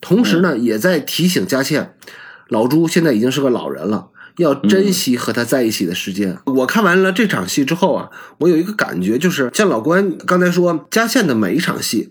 [0.00, 1.94] 同时呢，也在提醒佳倩，
[2.48, 4.08] 老朱现在已经是个老人了。
[4.38, 6.36] 要珍惜和他在一起的时间。
[6.46, 12.10] 我看完了这场戏之后啊，我有一个感觉，就是像老关刚才说，佳倩的每一场戏，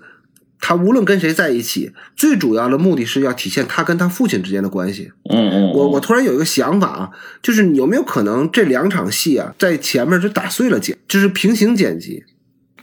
[0.60, 5.12] 他无论跟谁在一起，最主要的目的是要体现他跟他父亲之间的关系。
[5.30, 7.10] 嗯嗯，我我突然有一个想法啊，
[7.42, 12.24] 就是有没有可能这两场戏啊，在前面就打碎了剪，就是平行剪辑？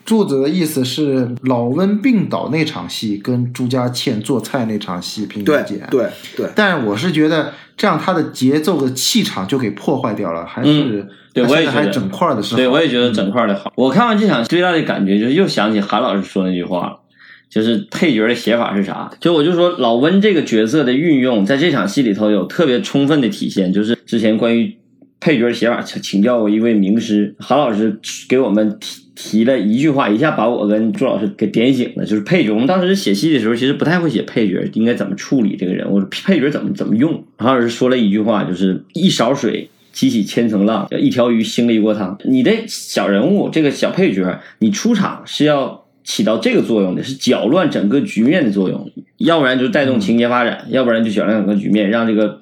[0.04, 5.88] 作者的意思是，老温病倒那场戏跟朱家倩做菜那场戏平对行剪。
[5.90, 13.72] 对对，但是我是觉得这样他的节奏的气场就给破坏掉了，还是、嗯对我也觉得整块的时候，对，我也觉得整块的好。
[13.74, 17.00] 我看完这场最大的感觉就是又想起韩老师说那句话了，
[17.50, 19.10] 就是配角的写法是啥？
[19.18, 24.76] 就我就说老温这个角色的运用，在这场戏里头有特别充分的体现，就是之前关于
[25.20, 27.98] 配角写法，请请教过一位名师，韩老师
[28.28, 32.52] 给我们提提了一句话，一下把我跟朱老师给点醒了，就是配角。
[32.52, 37.24] 我们当时写戏的时候，其实不太会写配角，应该怎么处理这个人物，配角怎么怎么用。
[37.38, 39.70] 韩老师说了一句话，就是一勺水。
[39.92, 42.18] 激起千层浪，叫一条鱼兴了一锅汤。
[42.24, 52.40] 你的小人物，这个小配角，你出场是要起到这个作用的，是搅乱整个局面的作用，要不然就带动情节发展，要不然就搅乱整个局面，让这个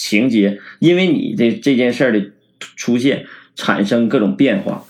[0.00, 2.30] 情节因为你这这件事儿的
[2.74, 4.86] 出现产生各种变化。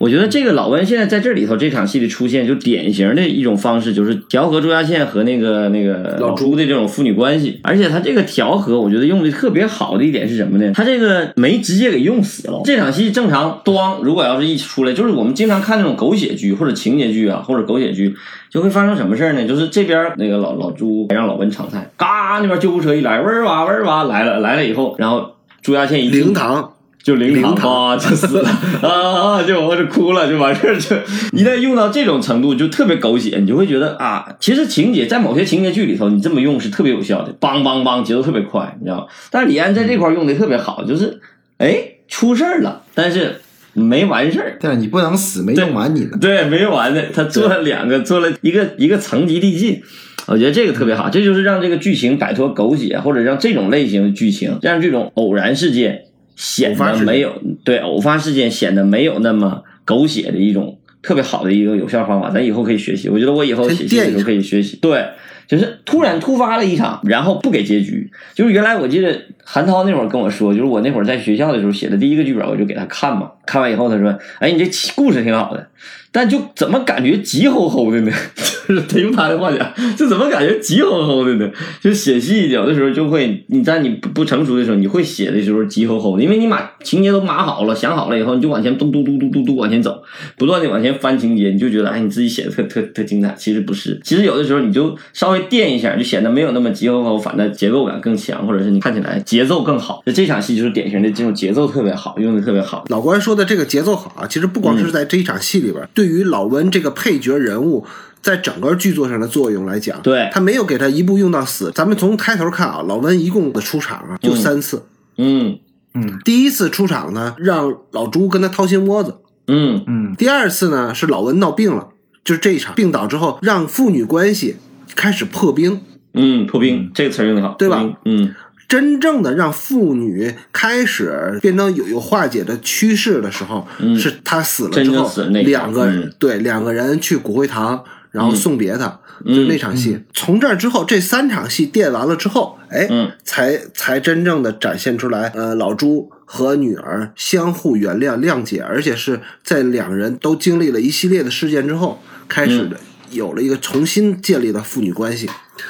[0.00, 7.60] 我觉得这个老温现在在这里头这场戏的出现，就典型的一种方式，就是调和朱家倩和那个那个老老朱的这种父女关系。
[7.62, 10.72] 而且他这个调和，我觉得用的特别好的一点是什么呢？
[10.74, 12.62] 他这个没直接给用死了。
[12.64, 18.14] 这场戏正常，咣，如果要是一出来，就是我们经常看那种狗血剧或者情节剧啊，或者狗血剧，
[18.50, 19.46] 就会发生什么事儿呢？
[19.46, 28.50] 就是这边那个老老朱让老温尝菜，嘎，那边救护车一来，嗡儿哇嗡儿哇来了来了以后，然后朱家倩一进灵堂就灵堂灵堂啊，就死了
[28.82, 30.78] 啊啊，就我就哭了，就完事儿。
[30.78, 30.94] 就
[31.32, 39.06] 一旦用到这种程度，就特别狗血，你就会觉得啊，其实情节在某些情节剧里头，你这么用是特别有效的，梆梆梆，节奏特别快，你知道吗？
[39.30, 41.20] 但是李安在这块儿用的特别好，就是
[41.58, 43.40] 哎出事儿了，但是
[43.72, 44.58] 没完事儿。
[44.60, 46.18] 但是你不能死，没用完你的。
[46.18, 49.80] 对，没完的，他做了两个，做了一个一个层级递进，
[50.26, 56.02] 我觉得这个特别好，这就是让这个剧情摆脱狗血，或者让这种类型的剧情，让这种偶然事件
[56.40, 63.10] 显得没有对偶发事件显得没有那么狗血的一种特别好的一个有效方法，咱以后可以学习。
[63.10, 64.78] 我觉得我以后写戏的时候可以学习。
[64.80, 65.04] 对，
[65.50, 68.08] 就是突然突发了一场，然后不给结局。
[68.34, 73.32] 就是原来我记得韩涛那会儿跟我说，就是我那会儿在学校的时候写的第一个剧本，我就给他看嘛。
[73.44, 75.66] 看完以后他说：“哎，你这故事挺好的，
[76.12, 78.12] 但就怎么感觉急吼吼的呢？
[78.68, 81.50] 就是他用他的话讲，就怎么感觉急吼吼的呢？
[81.80, 90.00] 就写戏有的时候就会，你在你不成熟的时候，你会写的时候急吼吼的，因为你把情节都码好了、想好了以后，你就往前咚嘟嘟嘟嘟嘟往前走，
[90.38, 93.34] 不断的往前翻情节，你就觉得哎，你自己写的特特特精彩。
[93.36, 100.02] 其实不是，其实有的时候你就稍微垫一下，就显得没有那么急吼吼，反正结构感更强，或者是你看起来节奏更好。
[100.06, 102.84] 就这场戏就是典型的这种节奏特别好，用的特别好。
[102.88, 107.86] 老关说的这个节奏好啊，其实不光嗯是在这一场戏里边，对于老温这个配角人物。
[108.22, 111.72] 在整个剧作上的作用来讲，对他没有给他一步用到死。
[111.74, 114.84] 咱们从开头看啊，老温一共的出场啊就三次。
[115.16, 115.58] 嗯
[115.94, 119.12] 嗯第一次出场呢，让老朱跟他掏心窝子；
[119.46, 121.88] 嗯嗯，第二次呢，是老温闹病了，
[122.22, 124.56] 就是这一场病倒之后，让父女关系
[124.94, 125.80] 开始破冰。
[126.14, 127.88] 嗯，破冰这个词用的好，对吧？
[128.04, 128.34] 嗯。
[128.68, 133.66] 真正的让父女开始变成有有化解的趋势的时候，
[133.98, 136.14] 是他死了之后死那两个人、嗯。
[136.20, 139.00] 对两个人去骨灰堂，然后送别他。
[139.26, 143.10] 就那场戏，从这儿之后，这三场戏垫完了之后，哎，嗯。
[143.22, 152.78] 才才真正的展现出来，呃，老朱和女儿相互原谅、谅解，而且是在两人都经历了一系列的事件之后，开始的
[153.10, 155.28] 有了一个重新建立的父女关系。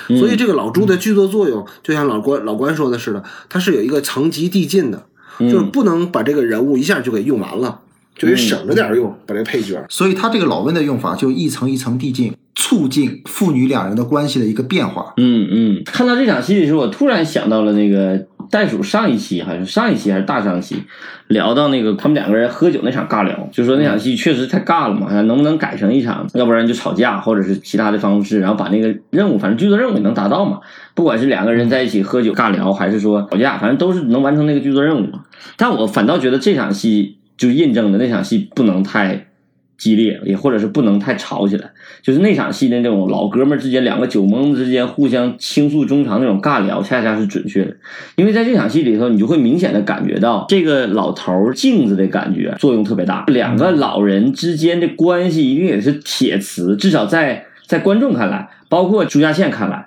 [0.09, 5.07] 所以这个老朱的剧作作用，就像老关老关说的似的，它是有一个层级递进的，
[5.41, 7.81] 就是不能把这个人物一下就给用完了，
[8.17, 9.85] 就得省着点儿用，把这个配角。
[9.89, 15.15] 所以他这个老温的用法就一层一层递进，促进父女两人的关系的一个变化。
[15.17, 20.77] 嗯嗯，看到这场戏的时候，我突然想到了那个袋鼠上一期还是上一期还是大上期
[21.29, 30.61] 聊到那个他们两个人喝酒那场尬聊，就说那场戏确实太尬了嘛，能不能改成一场，要不然就吵架或者是其他的方式，然后把那个任务，反正剧作任务也能达到嘛。
[30.95, 35.21] 不管是两个人在一起喝酒尬聊，还是说吵架，反正都是能完成那个剧作任务嘛。
[35.57, 39.30] 但我反倒觉得这场戏就印证了那场戏不能太
[39.81, 41.71] 激烈，也或者是不能太吵起来。
[42.03, 47.75] 就是那场戏的那种老哥们之间，两个酒蒙子之间互相倾诉衷肠那种尬聊，恰恰是准确的。
[48.17, 53.25] 因为在这场戏里头，你就会明显的感觉到这个老头镜子的感觉作用特别大。
[53.29, 59.87] 两个老人之间的关系一定也是铁磁，至少在在观众看来，包括朱家倩看来。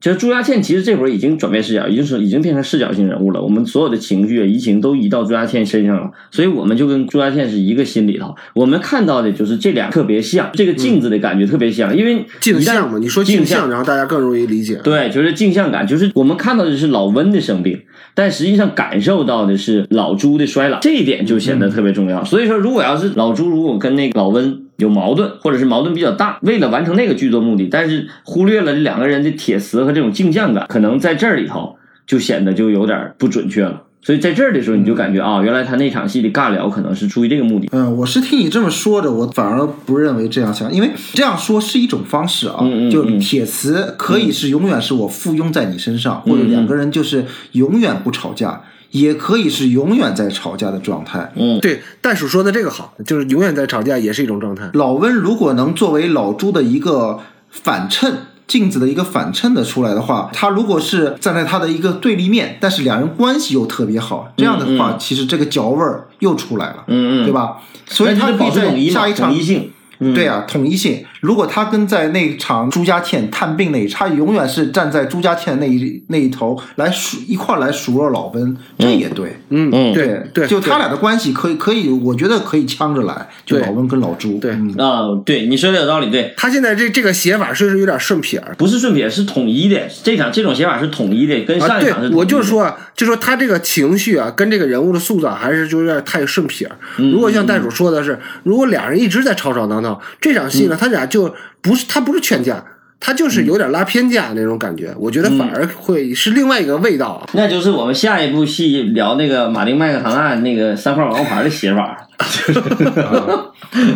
[0.00, 3.42] 就是朱家倩，其实这会儿已经转变视角，已经是已经变成视角性人物了。
[3.42, 8.34] 我们所有的情绪、移情都移到朱家倩身上了，所以我们就跟朱家倩是一个心里头。
[8.54, 14.80] 我们看到的就是这俩特别像，这个镜子的感觉特别像，因为镜像嘛，你说镜镜像，然后大家更容易理解。
[14.82, 17.78] 对，就是镜像感，就是我们看到的是老温的生病，
[18.14, 22.24] 但实际上感受到的是老朱的衰老，这一点就显得特别重要。
[22.24, 33.82] 所以说，如果要是老朱如果跟那个老温有矛盾，或者是矛盾比较大，为了完成那个剧作目的，但是忽略了这两个人的铁磁和这种镜像感，可能在这儿里头就显得就有点不准确了。
[34.02, 37.68] 所以在这儿的时候，你就感觉啊，原来他那场戏的尬聊可能是出于这个目的。
[37.70, 42.60] 嗯，我是听你这么说的，我反而不认为这样想，因为这样说是一种方式啊。
[42.62, 51.32] 嗯嗯嗯就铁磁可以是永远是我附庸在你身上，或者两个人就是永远不吵架，也可以是永远在吵架的状态。
[51.36, 54.70] 嗯，对，袋鼠说的这个好，就是永远在吵架也是一种状态。
[54.74, 58.14] 老温如果能作为老朱的一个反衬。
[58.50, 67.58] 镜子的一个反衬的出来的话，他如果是站在他的一个对立面，但是两人关系又特别好，这样的话，其实这个嚼味儿又出来了，嗯嗯，对吧？
[67.86, 69.70] 所以他那就保持可以统一嘛，在下一场统一性。
[70.00, 71.04] 嗯对啊，统一性。
[71.20, 79.36] 如果他跟在那场朱家倩探病那一场，他永远是站在朱家倩那一那一头来数一块儿来数落老温，这也对。
[79.50, 84.38] 嗯，嗯对对，就他俩的关系可以可以，我觉得可以呛着来，就老温跟老朱。
[84.38, 88.54] 对嗯啊，对你说的有道理，对，他现在这这个写法是不是有点顺撇儿？
[88.56, 89.80] 不是顺撇，是统一的。
[90.02, 92.14] 这场这种写法是统一的，跟啊，对上一场是。
[92.14, 99.89] 我就说啊，就说他这个情绪啊，跟这个人物的塑造还是就有点太顺撇如果像袋鼠说的是，如果俩人一直在吵吵闹闹，
[100.20, 102.62] 这场戏呢，他俩就不是他不是劝架，
[102.98, 104.94] 他就是有点拉偏架那种感觉。
[104.98, 107.26] 我觉得反而会是另外一个味道啊。
[107.32, 112.06] 那就是我们下一部戏聊那个马丁麦克唐纳那个三块王牌的写法。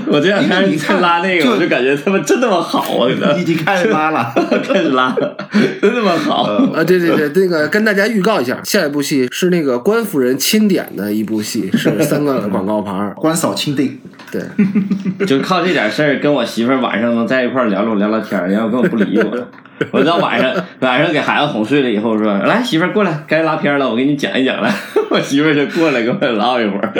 [0.06, 3.08] 我这两天因为你看看拉那个，就我就感觉他们真他妈好啊！
[3.08, 4.32] 真的已经开始拉了。
[4.64, 5.14] 开始拉，
[5.82, 6.44] 真他妈好。
[6.72, 13.12] 啊，对对对，那个跟大家预告一下，下一部戏是那个官夫人钦点的一部戏，是三个广告牌儿。
[13.16, 13.98] 关嫂钦定，
[14.34, 14.42] 对，
[15.26, 19.48] 就靠这点事儿，跟我媳妇儿晚上能在一块儿聊聊聊聊天儿，然后根本不理我。
[19.90, 24.72] 我到晚上晚上给孩子哄睡了以后说：“来，媳妇儿过来，该拉片儿了，我给你讲一讲来。
[25.10, 26.92] ”我媳妇儿就过来跟我唠一会儿。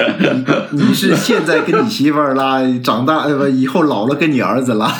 [0.70, 4.92] 你是现在跟你媳妇儿拉，长大以后老了跟你儿子拉，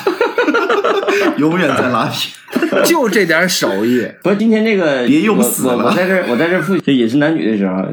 [1.37, 2.33] 永远在拉皮。
[2.85, 4.07] 就这点手艺。
[4.23, 7.85] 不是今天这个，别用死了我在这我在这儿复这饮食男女的时候，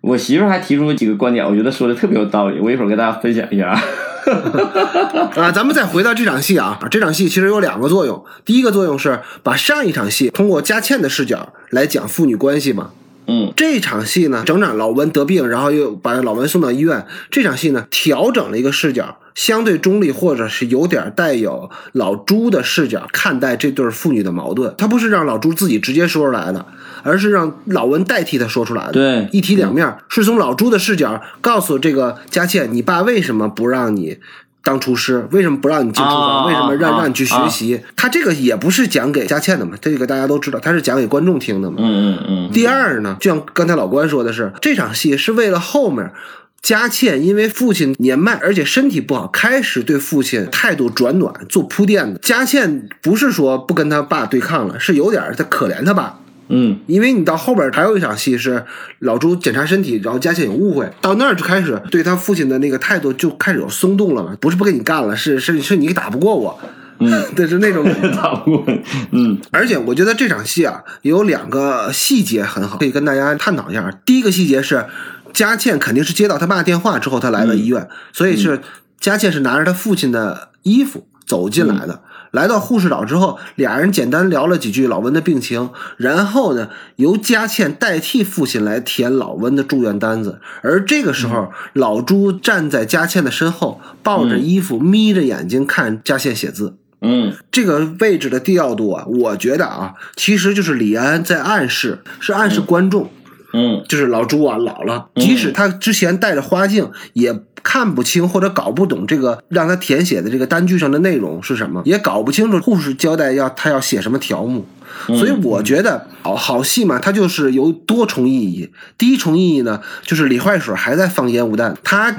[0.00, 3.78] 我媳妇还提出几个观点，我觉得说的特别有道理，我一会儿跟大家分享一下。
[5.36, 8.24] 啊，咱们再回到这场戏啊，这场戏其实有两个作用。
[8.44, 12.90] 第一个作用是把上一场戏通过佳倩的视角来讲父女关系嘛。
[13.26, 17.06] 嗯这场戏呢，整场老温得病，然后又把老温送到医院。
[17.30, 24.74] 这场戏呢，调整了一个视角，相对中立，或者是有点带有老朱的视角看待这对父女的矛盾。
[24.76, 26.66] 他不是让老朱自己直接说出来的，
[27.02, 28.92] 而是让老文代替他说出来的。
[28.92, 34.18] 对一体两面，是从老朱的视角告诉这个佳倩，你爸为什么不让你。
[34.62, 36.44] 当厨师为什么不让你进厨房？
[36.44, 37.80] 啊为什么让啊让你去学习？
[37.96, 41.78] 他这个也不是讲给佳倩的嘛，这个大家都知道，他是讲给观众听的嘛。
[41.80, 46.12] 嗯嗯嗯，第二呢，就像刚才老关说的是，这场戏是为了后面
[46.60, 52.20] 佳倩因为父亲年迈而且身体不好，开始对父亲态度转暖做铺垫的。
[52.20, 56.18] 佳倩不是说不跟他爸对抗了，是有点儿他可怜他爸。
[56.50, 58.64] 嗯因为你到后边还有一场戏是
[58.98, 66.58] 老朱检查身体，然后佳倩有误会，到那儿就开始对他父亲的那个态度就开始有松动了嘛，不是不跟你干了，是是是你打不过我，
[66.98, 68.10] 嗯， 对，是那种感觉。
[68.12, 68.64] 差不过，
[69.12, 73.90] 嗯而且我觉得这场戏啊，有两个细节很好，可以跟大家探讨一下。
[74.04, 74.86] 第一个细节是，
[75.32, 78.60] 佳倩肯定是接到他爸电话之后，他来到医院，所以是
[78.98, 82.02] 佳倩是拿着他父亲的衣服走进来的。
[82.30, 90.40] 来到护士岛之后，俩人简单聊了几句老温的病情，然后呢，由佳倩代替父亲来填老温的住院单子。
[90.62, 96.76] 而这个时候，老朱站在佳倩的身后，抱着衣服，眯着眼睛看佳倩写字。
[97.00, 97.32] 嗯。
[97.50, 103.10] 这个位置的调度啊，我觉得啊，其实就是李安在暗示，是暗示观众，
[103.52, 103.82] 嗯。
[103.88, 107.32] 就是老朱啊老了，即使他之前戴着花镜，也
[107.62, 114.66] 看不清或者搞不懂这个让他填写的这个单据上的内容是什么，也搞不清楚护士交代要他要写什么条目。
[115.06, 118.70] 所以我觉得好好戏嘛，它就是有多重意义。
[118.98, 122.14] 第一重意义呢，就是李坏水还在放烟雾弹，他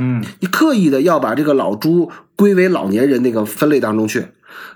[0.52, 4.28] 刻意的要把这个老朱归为老年人那个分类当中去。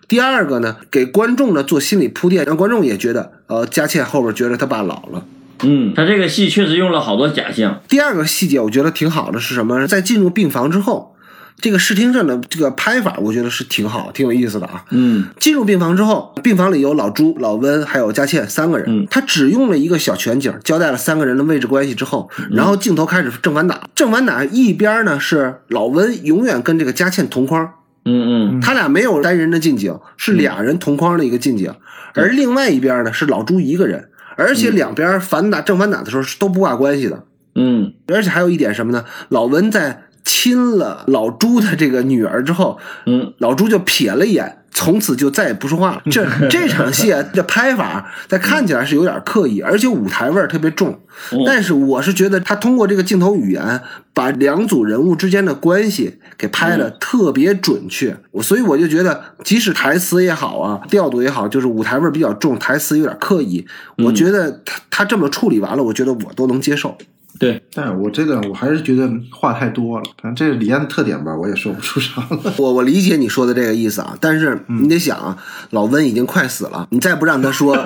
[0.07, 5.26] 第二个呢，给观众呢做心理铺垫，让观众也觉得，呃，佳倩后边觉得他爸老了。
[5.64, 9.88] 嗯，他这个戏确实用了好多假象，第二个细节我觉得挺好的是什么？
[9.88, 11.16] 在进入病房之后，
[11.62, 14.84] 这个视听上的这个拍法，我觉得是挺好，挺有意思的啊。
[14.91, 15.28] 嗯。
[15.39, 19.08] 进入病房之后，病房里有老朱、老温还有佳倩三个人，嗯。
[19.10, 23.89] 他只用了一个小全景，交代了三个人的位置关系之后，然后镜头开始正反打。
[23.95, 27.72] 正反打一边呢是老温永远跟这个佳倩同框，
[28.03, 28.62] 嗯嗯。
[28.62, 31.74] 他俩没有单人的近景，是俩人同框的一个近景，
[32.14, 37.23] 而另外一边呢是老朱一个人，而且两边反打正反打的时候是都不挂关系的。
[37.55, 39.05] 嗯而且还有一点什么呢？
[39.29, 46.01] 老文在亲了老朱的这个女儿之后，嗯老朱就瞥了一眼，从此就再也不说话了。
[46.11, 50.99] 这这场戏啊，这拍法，在看起来是有点刻意，而且舞台味儿特别重。
[51.45, 53.82] 但是我是觉得他通过这个镜头语言，
[54.13, 58.17] 把两组人物之间的关系给拍的特别准确。
[58.32, 63.65] 我所以我就觉得，即使台词也好啊，调度也好，就是舞台味儿比较重，台词有点刻意。
[63.99, 66.97] 我觉得他他这么处理完了，我觉得我都能接受。
[67.38, 72.53] 对，但我这个我还是觉得话太多了，反正这是李安的特点吧，我也说不出啥了。
[72.57, 75.38] 我我理解你说的这个意思啊，但是你得想啊，
[75.71, 77.77] 老温已经快死了，你再不让他说，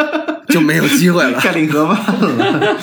[0.48, 1.38] 就没有机会了。
[1.40, 2.76] 盖领盒吧了，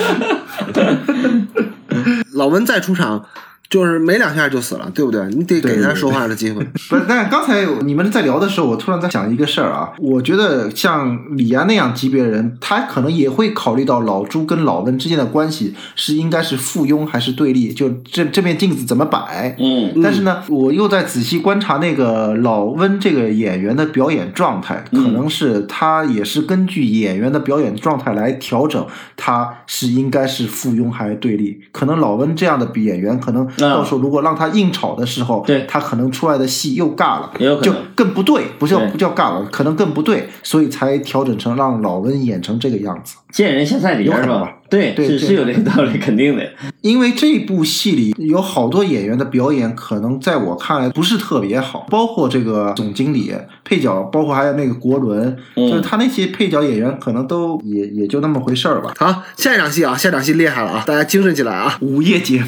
[2.33, 3.25] 老温再出场，
[3.71, 5.25] 就是没两下就死了，对不对？
[5.29, 6.61] 你得给他说话的机会。
[6.89, 19.55] 不是，但刚才你们在聊的时候，我突然在想一个事儿啊，我觉得像李安那样级别的人，他可能也会考虑到老朱跟老温之间的关系是应该是附庸还是对立，就这这面镜子怎么摆。
[19.57, 31.61] 嗯但是呢，我又在仔细观察那个老温这个演员的表演状态，可能是他也是根据演员的表演状态来调整，他是应该是附庸还是对立。
[31.71, 35.65] 可能老温这样的演员，可能到时候如果让他硬炒的时候，对。
[35.67, 37.31] 他可能出来的戏又尬了，
[37.61, 43.15] 就更不对，不叫不叫尬了，可能更不对，所以才调整成让老温演成这个样子。
[43.31, 44.57] 见人下菜碟是吧？
[44.69, 46.49] 对，对对是是有这个道理， 肯定的。
[46.81, 53.33] 因为这部戏里有好多演员的表演，可能在我看来不是特别好，包括这个总经理、
[53.65, 58.93] 配角，包括还有那个国伦，嗯就是他那些配角演员，可能都也也就那么回事儿吧。
[58.97, 61.77] 好，下一场戏啊，下一场戏厉害了啊，大家精神起来啊！
[61.81, 62.47] 午夜节目，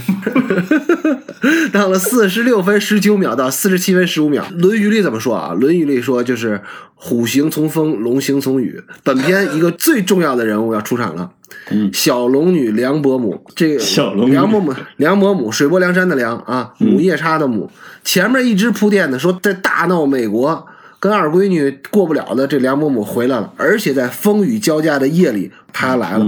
[1.73, 5.51] 到了四十六分十九秒到四十七分十五秒，《论语》里怎么说啊？
[5.53, 6.61] 《论语》里说就是
[6.95, 8.81] “虎行从风，龙行从雨”。
[9.03, 11.29] 本片一个最重要的人物要出场了，
[11.71, 13.45] 嗯小龙女梁伯母。
[13.55, 17.69] 这个小龙女梁伯母，梁伯母，水泊梁山的梁啊，母夜叉的母。
[18.03, 20.67] 前面一直铺垫的说，在大闹美国。
[20.99, 26.25] 跟二闺女过不了的这梁伯母回来了，而且在风雨交加的夜里，她来了。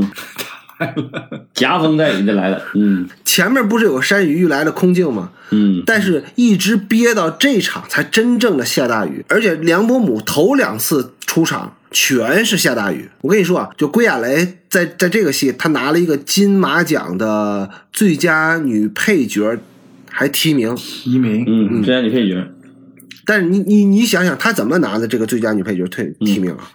[1.53, 2.61] 夹风带雨的来了。
[2.73, 5.29] 嗯前面不是有个山雨欲来的空镜吗？
[5.51, 13.09] 嗯但是一直憋到这场才真正的下大雨，而且梁伯母头两次出场全是下大雨。
[13.21, 19.57] 我跟你说啊，就归亚蕾在在这个戏，她拿了一个金马奖的最佳女配角，
[20.11, 20.75] 还提名。
[20.75, 22.45] 提名，嗯，最佳女配角。
[23.25, 26.69] 但是你你你想想，她怎么拿的这个最佳女配角退提名啊？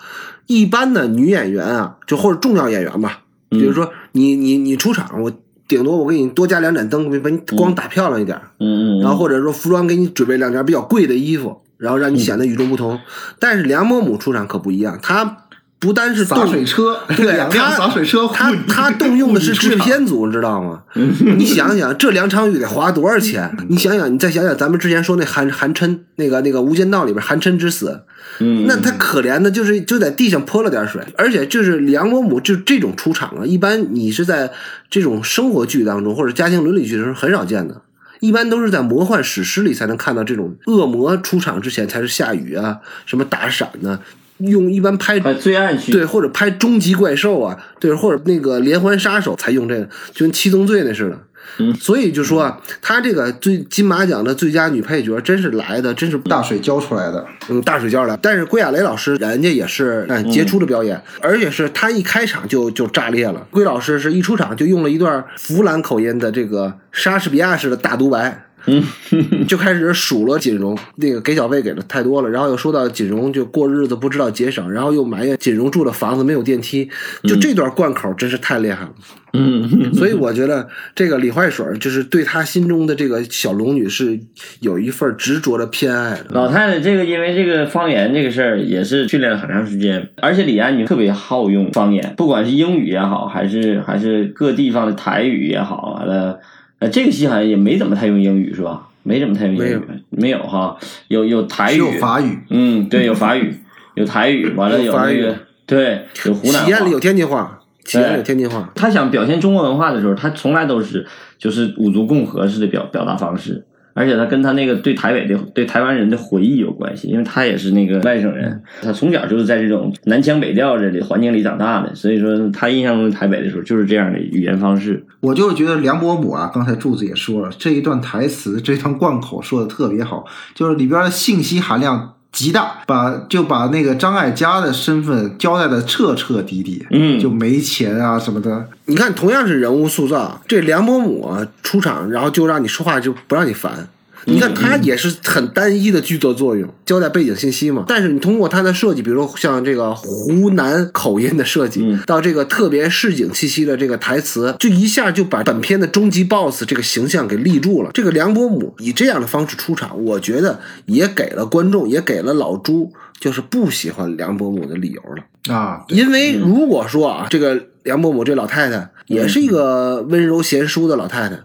[0.46, 5.30] 一般的女演员啊，就或者重要演员吧，比如说你你你出场，我
[5.68, 8.40] 顶多我给你多加两盏灯，把你光打漂亮一点。
[8.58, 13.01] 嗯嗯，然后或者说服装给你准备两件比较贵的衣服，然后让你显得与众不同。
[13.39, 15.39] 但是梁伯母出场可不一样，她
[15.81, 20.83] 不单是洒水车，对两辆他洒水车他护你他动用的是制片组，你知道吗？
[20.95, 23.57] 你想想，这两场雨得花多少钱？
[23.70, 28.03] 你想想，你再想想咱们之前说那韩韩琛那个那个《无间道》里边韩琛之死，
[28.41, 34.53] 嗯，那他可怜的就是就在地上泼了点水，而且就是梁伯母就这种出场啊，一般你是在
[34.91, 37.81] 这种生活剧当中或者家庭伦理剧当中很少见的。
[38.20, 44.00] 一般都是在魔幻史诗里才能看到这种恶魔出场之前才是下雨啊，什么打闪呢、
[44.38, 51.18] 用一般拍把罪案去对，或者拍终极怪兽啊，对，或者那个连环杀手才用这个，就跟七宗罪那似的。
[51.59, 57.26] 嗯，所以就说啊，他这个最金马奖的最佳女配角真是来的，真是大水浇出来的。
[57.49, 58.16] 嗯大水浇来。
[58.22, 63.47] 但是归亚蕾老师人家也是嗯杰出的表演，而且是她一开场就就炸裂了。
[63.51, 68.47] 归老师是一出场就用了一段弗兰口音的这个莎士比亚式的大独白。
[68.66, 76.88] 嗯，就开始数落锦荣，那个给小费给的太多了，然后又说到锦荣就过日子不知道节省，然后又埋怨锦荣住的房子没有电梯，
[77.24, 78.90] 就这段贯口真是太厉害了。
[79.32, 84.18] 嗯， 所以我觉得这个李坏水就是对他心中的这个小龙女是
[84.58, 86.26] 有一份执着的偏爱的。
[86.30, 96.40] 老太太这个因为这个方言这个事儿也是训练了很长时间，而且李安你特别好用方言，不管是英语也好，还是还是各地方的台语也好，完了，
[96.81, 98.89] 呃，这个戏好像也没怎么太用英语是吧？
[99.03, 100.76] 没怎么太用英语没有，哈，
[101.09, 103.55] 有有台语，有法语，嗯，对，有法语，
[103.95, 106.91] 有台语，完了有法语有那个，对，有湖南话体验里。
[106.91, 108.70] 有天津话，体验里有天津话。
[108.74, 111.07] 他想表现中国文化的时候，他从来都是
[111.39, 113.64] 就是五族共和式的表表达方式，
[113.95, 125.05] 而且他跟他那个对台北的对台湾人的回忆有关系，因为他也是那个外省人，他从小就是在这种南腔北调这里环境里长大的，所以说他印象中台北的时候就是这样的语言方式。
[125.20, 130.24] 我就是觉得梁伯母啊，刚才柱子也说了，这一段台词，这一段贯口说的特别好，
[130.55, 143.89] 就是里边的信息含量极大，把就把那个张艾嘉的身份交代的彻彻底底，嗯就没钱啊什么的，你看，同样是人物塑造，这梁伯母啊出场，然后就让你说话就不让你烦。
[144.26, 147.84] 你看他也是很单一的剧作作用，交代背景信息嘛。
[147.86, 157.90] 但是你通过他的设计，比如说像这个湖南口音的设计，到这个特别市井气息的这个台词，就一下就把本片的终极 BOSS 这个形象给立住了。
[157.94, 165.54] 这个梁伯母以这样的方式出场，我觉得也给了观众，也给了老朱就是不喜欢梁伯母的理由了。
[165.54, 171.38] 啊，因为如果说啊，这个梁伯母这老太太也是一个温柔贤淑的老太太，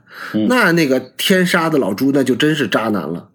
[0.48, 3.28] 那那个天杀的老朱那就真是渣男了，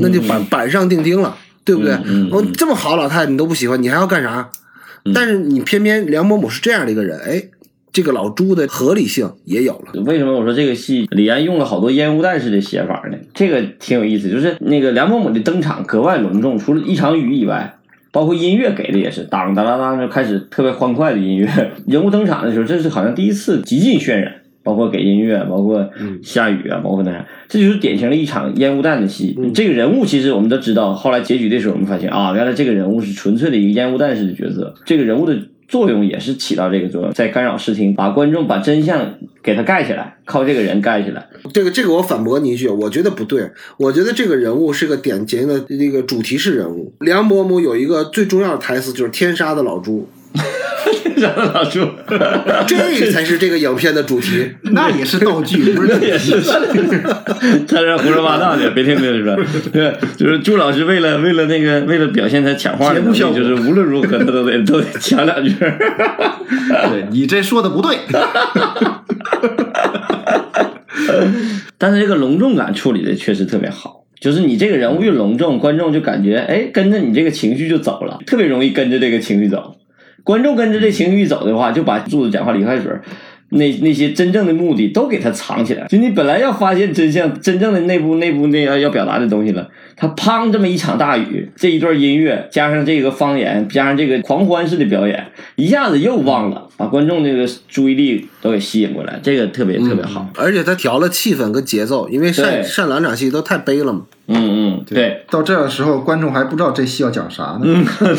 [0.00, 1.94] 那就板板上钉钉了，对不对？
[2.04, 4.50] 嗯嗯哦，这么好老太太你都不喜欢，你还要干啥？
[5.14, 7.44] 但是你偏偏梁伯母是这样的一个人，哎，
[7.92, 10.02] 这个老朱的合理性也有了。
[10.02, 13.18] 为什么我说这个戏李安用了好多烟雾弹式的写法呢？
[13.34, 17.75] 这个挺有意思，就是那个梁伯母的登场格外隆重，除了一场雨以外，
[18.16, 21.46] 包括音乐给的也是当当当当就开始特别欢快的音乐。
[21.86, 25.86] 人物登场的时候，这是好像第一次极尽渲染，包括给音乐，包括
[26.22, 29.38] 下雨啊，包括那啥，这就是典型的一场烟雾弹的戏。
[29.52, 35.36] 这个人物其实我们都知道，后来结局的时候我们发现啊，原来这个人物是纯粹的一个烟雾弹式的角色，这个人物的。
[35.68, 41.26] 作用也是起到这个作用，在干扰视听，把观众把真相给他盖起来，靠这个人盖起来。
[41.52, 43.50] 这个这个我反驳你一句，我觉得不对。
[43.76, 46.92] 我觉得这个人物是个典型的那个主题式人物。
[47.00, 50.08] 梁伯母有一个最重要的台词就是“天杀的老朱
[51.16, 51.80] 让老朱，”，
[52.66, 54.46] 这才是这个影片的主题。
[54.72, 56.40] 那也是道具，不是那 也是，
[57.66, 59.36] 他这胡说八道的，别听别人说
[59.72, 65.54] 对，就是朱老师为了为了那个为了表现他抢话的能力，节目效果就是无论如何他都得都得抢两句。
[65.58, 67.98] 对你这说的不对，
[71.78, 79.76] 但是这个隆重感处理的确实特别好，就是你这个人物越隆重，观众就感觉哎跟着你这个情绪就走了，特别容易跟着这个情绪走。
[80.26, 82.90] 观众跟着这情绪走的话，就把柱子讲话李开水
[83.50, 85.86] 那那些真正的目的都给他藏起来。
[85.86, 100.28] 就你本来要发现真相，真正的内部内部那要要表达的东西了，他砰这么一场大雨，这一段音乐加上这个方言，加上这个狂欢式的表演，一下子又忘了，把观众这个注意力都给吸引过来，这个特别特别好。
[100.36, 104.02] 而且他调了气氛跟节奏，因为对上上两场戏都太悲了嘛。
[104.28, 105.24] 嗯嗯，对。
[105.30, 107.84] 到这儿的时候，观众还不知道这戏要讲啥呢，嗯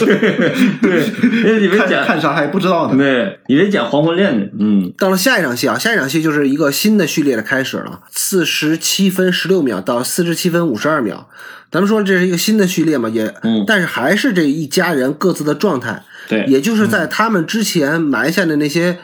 [0.82, 2.98] 对，因为你们看讲，看啥还不知道呢。
[2.98, 11.28] 对，以为讲黄昏恋呢，嗯到了下一场戏啊，下一场戏就是一个新的序列的开始了，四十七分十六秒到四十七分五十二秒。
[11.70, 19.00] 咱们说这是一个新的序列嘛，也，嗯但是还是这一家人各自的状态，对，也就是在他们之前埋下的那些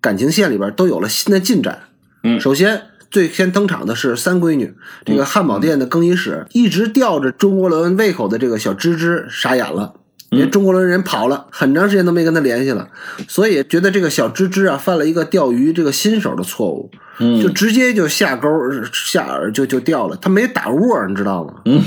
[0.00, 1.80] 感情线里边都有了新的进展。
[2.22, 4.74] 嗯首先最先登场的是三闺女，
[5.04, 9.94] 这个汉堡店的更衣室一直吊着中国人胃口的这个小芝芝傻眼了。
[10.30, 12.88] 人中国人人跑了很长时间都没跟他联系了，
[13.28, 18.48] 所以觉得这个小芝芝啊犯了一个钓鱼这个新手的错误，嗯就直接就下钩
[18.92, 21.54] 下饵就就钓了，他没打窝，你知道吗？
[21.64, 21.80] 嗯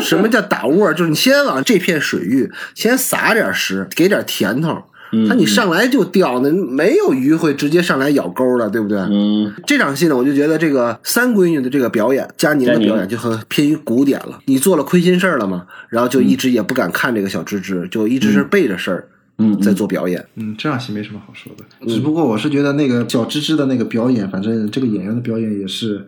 [0.00, 0.92] 什么叫打窝？
[0.92, 4.84] 就是你先往这片水域先撒点食，给点甜头。
[5.12, 8.98] 嗯他你上来就钓那，没有鱼会直接上来咬钩的，对不对？
[8.98, 14.40] 嗯这场戏呢，我就觉得这个三闺女的这个表演，佳宁的表演就很偏于古典了。
[14.46, 19.08] 你做了亏心事儿了嘛，然后就一直也不敢看这个小芝芝，就一直是背着事儿
[19.38, 20.26] 嗯在做表演。
[20.36, 21.92] 嗯，这场戏没什么好说的。
[21.92, 26.06] 只不过我是觉得那个小芝芝的那个表演，反正这个演员的表演也是，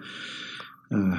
[0.90, 1.12] 嗯、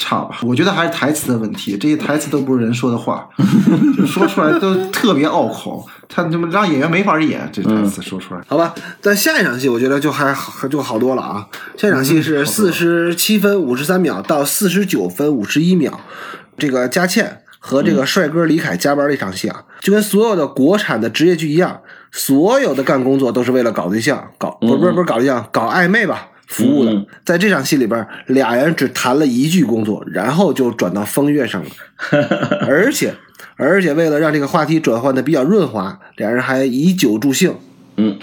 [0.00, 0.38] 差吧。
[0.42, 3.28] 我觉得还是台词的问题，这些台词都不是人说的话，
[3.94, 8.40] 就说出来都特别拗口，他他妈让演员没法演，这台词说出来。
[8.48, 11.46] 好吧，但下一场戏我觉得就还好就好多了啊。
[11.76, 16.00] 下一场戏是四十七分五十三秒到四十九分五十一秒，
[16.56, 21.80] 这个佳倩和这个帅哥李凯加班的一场戏啊，就跟所有的国产的职业剧一样，
[22.10, 26.28] 所有的干工作都是为了搞对象，搞不是不是不是搞对象，搞暧昧吧。
[26.50, 26.92] 服务的。
[26.92, 31.70] 嗯，在这场戏里边，俩人只谈了一句工作，然后就转到风月上了，
[32.66, 33.14] 而且
[33.56, 37.54] 而且为了让这个话题转换的比较润滑，俩人还以酒助兴，
[37.96, 38.18] 嗯。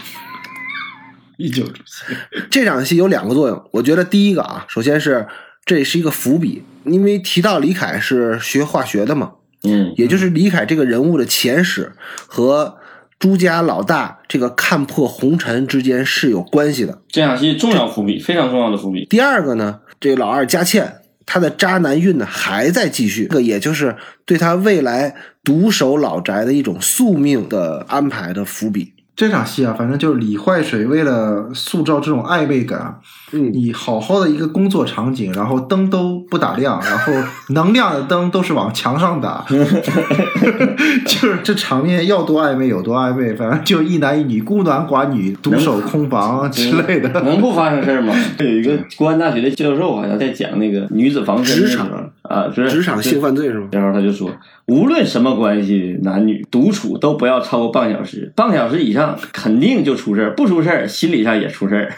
[1.38, 2.18] 以酒助兴，
[2.50, 5.28] 这场戏有两个作用，我觉得第一个啊，首先是
[5.66, 11.92] 这是一个伏笔，因为提到李凯是学化学的嘛，嗯也就是李凯这个人物的前史
[12.26, 12.78] 和
[13.20, 17.02] 朱家老大这个看破红尘之间是有关系的。
[17.08, 19.06] 这场戏重要伏笔，非常重要的伏笔。
[19.10, 23.96] 第二个呢，这个老二佳倩她的渣男运呢还在继续，这个也就是
[24.26, 28.94] 对他未来独守老宅的一种宿命的安排的伏笔。
[29.18, 33.00] 这场戏啊，反正就是李坏水为了塑造这种暧昧感，
[33.34, 37.12] 嗯你好好的一个工作场景，然后灯都不打亮，然后
[37.50, 47.10] 能亮的灯都是往墙上打， 就是这场面要多暧昧有多暧昧，反正就一男一女孤男寡女独守空房之类的。
[47.22, 48.14] 能不发生事儿吗？
[48.38, 51.90] 有一个公安大学的教授好像在讲那个女子防身的职场
[52.30, 53.68] 啊，就是职场性犯罪是吗？
[53.72, 54.32] 然后他就说，
[54.68, 61.94] 无论什么关系，男女独处都不要超过半小时，半个小时以上肯定就出事儿，不出事儿心理上也出事儿。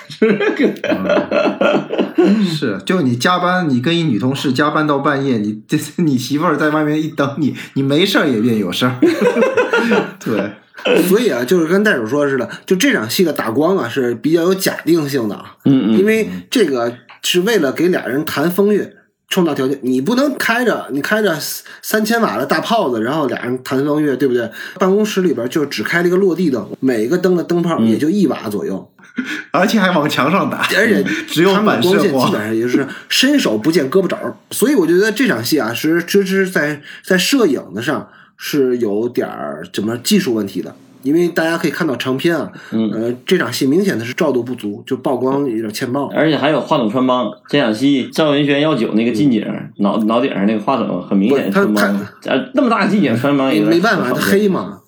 [2.46, 8.98] 是，就你加班，你跟一女同事加班到半夜，你这 你媳妇儿在外面一等你，你没事儿也变有事儿。
[10.20, 18.94] 对，所以啊，就是跟袋鼠说似的，就这场戏的打光啊是比较有假定性的啊，嗯因为这个是为了给俩人谈风月
[19.30, 21.38] 创造条件，你不能开着你开着
[21.84, 24.50] 三千瓦的大炮子，然后俩人谈风月，对不对？
[24.80, 28.92] 办公室里边就只开了一个落地灯，每个灯的灯泡也就一瓦左右，
[29.52, 32.32] 而且还往墙上打，而且 只有光光线基。
[32.32, 34.18] 本上也就是伸手不见胳膊肘，
[34.50, 40.76] 所以我觉得这场戏啊，是其实在在摄影的上是有点儿怎么技术问题的。
[41.02, 46.08] 因为大家可以看到成片啊，嗯呃，这场戏明显的是照度不足，就曝光有点欠曝。
[46.14, 49.46] 而且还有话筒穿帮，这场戏赵文轩要酒那个近景，
[49.78, 54.80] 脑脑顶上那个话筒很明显不他穿帮，呃，那么大的近景穿帮也没没办法，他黑嘛。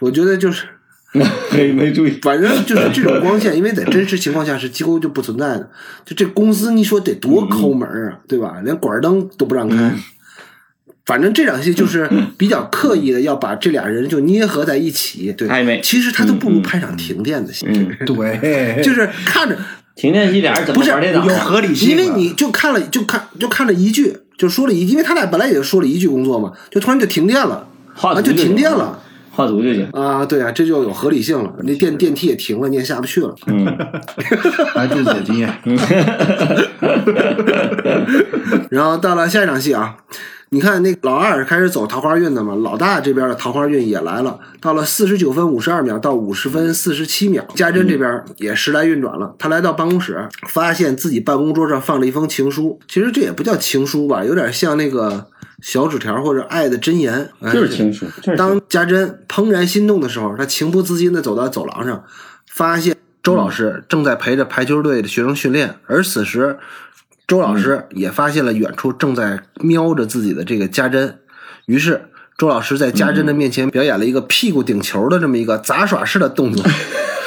[0.00, 0.64] 我觉得就是，
[1.52, 2.10] 没没注意。
[2.22, 5.70] 反正就是这种光线，因为在真实情况下是几乎就不存在的。
[6.04, 8.60] 就这公司，你说得多抠门儿啊，对吧？
[8.64, 9.92] 连管灯都不让开。
[11.08, 12.06] 反正这场戏就是
[12.36, 19.56] 比较刻意的要把这俩人就捏合在一起，对，暧昧其实他都不如拍场停电的戏，嗯，对， 就是看着
[19.96, 21.26] 停电戏俩人怎么不是玩电脑啊？
[21.26, 29.00] 有合理性，因为你就看了就看就看了一句，就说了一，因为他俩本来也就说了一句工作嘛，就突然就停电了，啊，就画图行停电了。
[29.30, 29.88] 画图就行。
[29.92, 31.50] 啊，对啊，这就有合理性了。
[31.62, 33.34] 那电电梯也停了，你也下不去了。
[33.46, 33.64] 嗯，
[34.74, 35.50] 来自己的经验。
[38.68, 39.96] 然后到了下一场戏啊，
[40.50, 44.38] 你看那老二开始走桃花运的嘛，老大这边的桃花运也来了。
[44.60, 49.34] 到了四十九分五十二秒到五十分四十七秒，家珍这边也时来运转了。
[49.38, 52.80] 他来到办公室，发现自己办公桌上放了一封情书。
[52.88, 55.26] 其实这也不叫情书吧，有点像那个
[55.60, 57.30] 小纸条或者爱的箴言。
[57.40, 62.02] 哎就是情书，当家珍怦然心动的时候，他情不自禁地走到走廊上，
[62.50, 66.58] 发现周老师正在陪着排球队的学生训练，而此时
[67.28, 71.18] 周老师也发现了远处正在瞄着自己的这个家珍，
[71.66, 72.08] 于是
[72.38, 76.64] 周老师在家珍的面前表演了一个屁股顶球的这么一个杂耍式的动作，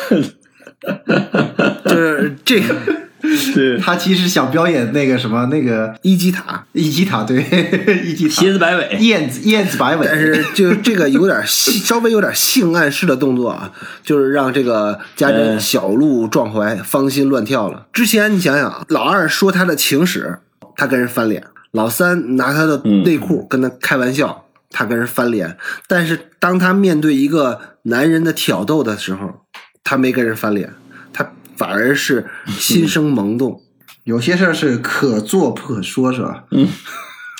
[1.86, 2.76] 就是这个
[3.53, 3.78] 对。
[3.78, 7.38] 他其实想表演那个什么那个一级塔，一级塔，对，
[8.03, 8.97] 一级塔，蝎子摆尾。
[8.99, 13.72] 燕子燕子摆尾，但是就这个有点性稍微有点性暗示的动作啊，
[14.03, 17.88] 就是让这个家珍嗯小鹿撞怀，芳心乱跳了。
[17.93, 20.39] 之前你想想啊，老二说他的情史，
[20.76, 21.41] 他跟人翻脸；
[21.72, 25.57] 老三拿他的内裤跟他开玩笑，他跟人翻脸，
[25.88, 29.41] 但是当他面对一个男人的挑逗的时候，
[29.84, 30.91] 他没跟人翻脸，他
[31.62, 33.62] 反而是心生 萌动。
[34.03, 36.45] 有些事儿是可做不可说，是吧？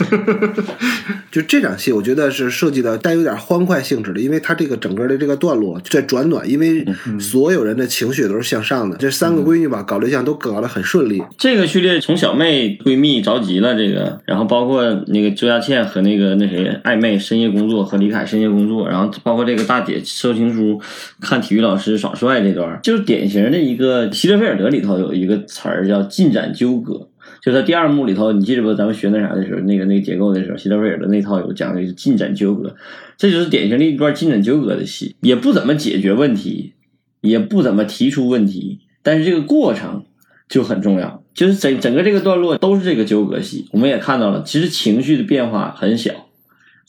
[1.32, 6.86] 就这场戏，我觉得是设计的带有点欢快性质的，因为它这个整个的这个段落在转暖，因为
[7.20, 8.98] 所有人的情绪都是向上的。
[8.98, 11.24] 这三个闺女吧，搞对象都搞得很顺利。
[11.38, 20.82] 这个序列从小妹闺蜜着急了，这个，然后包括那个周亚倩和那个那谁暧昧深夜工作和李凯深夜工作，然后包括这个大姐收情书
[21.22, 27.08] 看体育老师耍帅这段，就是典型的一个希特菲尔德里头有一个词儿叫进展纠葛。
[27.42, 28.72] 就在第二幕里头，你记得不？
[28.76, 32.76] 咱们学那啥的时候，那个那个结构的时候，希特菲尔的那套有讲的是进展纠葛，
[33.18, 36.74] 这就是典型的一段进展纠葛的戏，也不怎么解决问题，
[37.22, 40.06] 也不怎么提出问题，但是这个过程
[40.48, 43.68] 就很重要，就是整整个这个段落都是这个纠葛戏。
[43.72, 46.12] 我们也看到了，其实情绪的变化很小，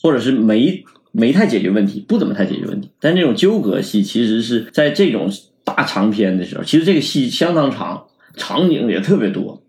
[0.03, 2.91] 或者是没没太解决问题，不怎么太解决问题。
[2.99, 5.31] 但这种纠葛戏，其实是在这种
[5.63, 8.05] 大长篇的时候，其实这个戏相当长，
[8.37, 9.62] 场景也特别多。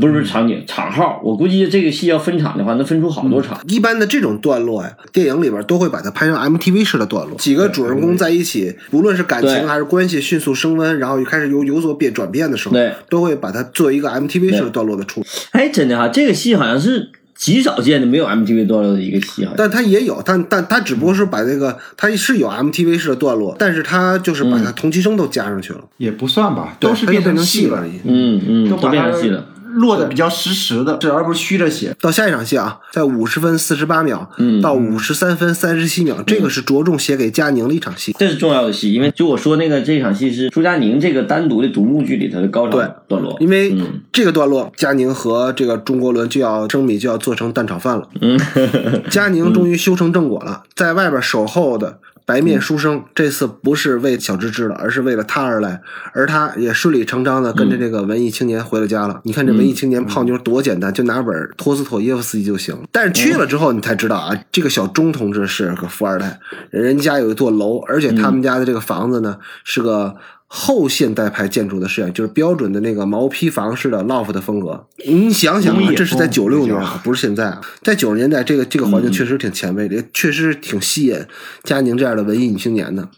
[0.00, 3.60] 不是不是场景场号，我估计这个戏要分场的话，能分出好多场。
[3.68, 15.26] 一般的这种段落呀，电影里边都会把它拍成 MTV 式的段落，几个主人公在一起，无论是感情还是关系迅速升温，然后又开始有有所变转变的时候，对，都会把它做一个 MTV 式的段落的处理。
[15.52, 19.52] 哎，真的哈，这个戏好像是极少见的没有 MTV 段落的一个戏，啊。
[19.56, 28.00] 但它也有，但但它只不过是把那个它是有 MTV 式的段落，但是它就是把它同期声都加上去了，也不算吧，都是变成戏了而已。
[28.04, 29.46] 嗯嗯，都变成戏了。
[29.74, 31.94] 落的比较实实的，这而不是虚着写。
[32.00, 38.14] 到下一场戏啊，在五十分四十八秒，嗯到五十三分三十七秒，这个是着重写给佳宁的一场戏。
[38.18, 48.08] 这是重要的戏，因为就我说那个这场戏是朱佳宁这个单独的独幕剧里头的高潮对段落，因为嗯这个段落，佳宁和这个钟国伦就要生米就要做成蛋炒饭了。
[48.20, 48.38] 嗯，
[49.10, 59.20] 佳宁终于修成正果了，在外边守候的白面书生，这次不是为小芝芝了，而是为了他而来，而他也顺理成章的跟着这个文艺青年回了家了。
[59.24, 62.82] 你看这文艺青年泡妞多简单，就拿本托斯妥耶夫斯基就行了。
[62.90, 70.16] 但是去了之后，你才知道啊，这个小钟同志是个富二代，人家有一座楼，而且他们家的这个房子呢是个。
[70.56, 74.86] 后现代派建筑的式样，就是标准的那个毛坯房式的 loft 的风格。
[75.04, 81.18] 你想想啊，这是在风九六年啊，不是现在啊，在九十年代，这个这个环境确实挺前卫的，也确实挺吸引
[81.64, 83.08] 佳宁这样的文艺女青年的。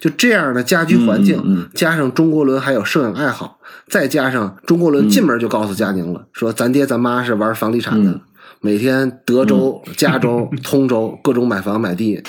[0.00, 8.20] 就这样的家居环境，嗯嗯加上钟国伦还有摄影爱好，再加上钟国伦进门就告诉佳宁了，说咱爹咱妈是玩房地产的。
[8.62, 12.22] 嗯每天德州、加州、 通州各种买房买地，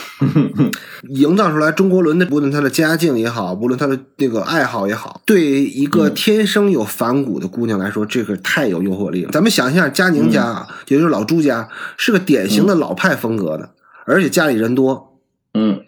[1.10, 9.32] 营造出来中国伦的，无论他的家境也好，无论他的那个爱好也好，对一个天生有反骨的姑娘来说，这个太有诱惑力了。
[9.34, 11.68] 咱们想一下，佳宁家啊，也就是老朱家，
[11.98, 13.72] 是个典型的老派风格的，
[14.06, 15.18] 而且家里人多。
[15.54, 15.82] 嗯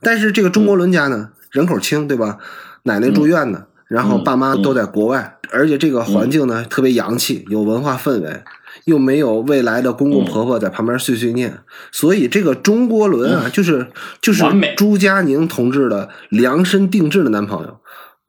[0.00, 2.38] 但是这个中国伦家呢，人口轻，对吧？
[2.84, 8.44] 奶奶住院呢，然后爸妈都在国外，而且这个环境呢特别洋气，有文化氛围。
[8.88, 11.58] 又没有未来的公公婆婆在旁边碎碎念，
[11.92, 13.86] 所以这个钟国伦啊，就是
[14.22, 14.42] 就是
[14.74, 17.77] 朱佳宁同志的量身定制的男朋友。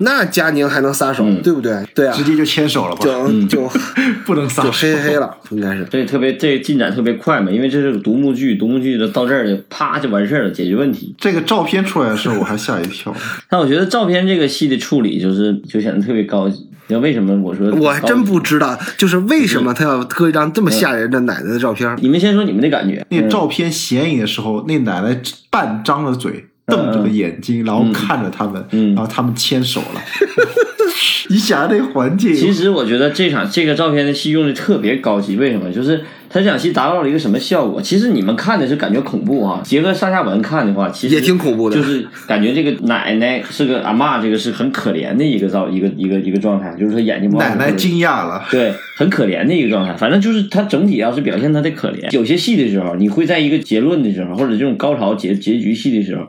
[0.01, 1.85] 那佳宁还能撒手，嗯对不对？
[1.93, 3.03] 对啊，直接就牵手了吧？
[3.03, 3.69] 就就
[4.25, 5.83] 不能撒就手嘿嘿嘿了，应该是。
[5.85, 11.13] 对特别这进展特别快嘛，因为这是个独幕剧，独幕剧的到这儿就啪就完事儿了，解决问题。
[11.17, 13.13] 这个照片出来的时候，我还吓一跳。
[13.49, 16.67] 但我觉得照片这个戏的处理就是就显得特别高级。
[16.87, 21.95] 你知道为什么我说我还真不知道，就是为什么他要搁一张这么吓人的奶奶的照片？
[22.01, 23.05] 你们先说你们的感觉。
[23.09, 25.21] 那照片显影的时候，那奶奶
[25.51, 30.01] 半张着嘴，瞪着个眼睛，然后看着他们，嗯然后他们牵手了。
[31.29, 35.71] 你想那环境，其实我觉得这场这个照片的戏用的特别高级，为什么？
[35.71, 37.81] 就是他这场戏达到了一个什么效果？
[37.81, 48.45] 其实你们看的是感觉恐怖啊，结合上下文看的话，其实也挺恐怖的就是感觉这个奶奶是个阿嬷，这个是很可怜的一个造一个一个一个状态，就是她眼睛冒奶奶惊讶了。
[48.51, 49.93] 对，很可怜的一个状态。
[49.95, 56.27] 反正就是他整体要是表现他的可怜，有些戏的时候，你会在一个结论的时候，或者这种高潮结结局戏的时候，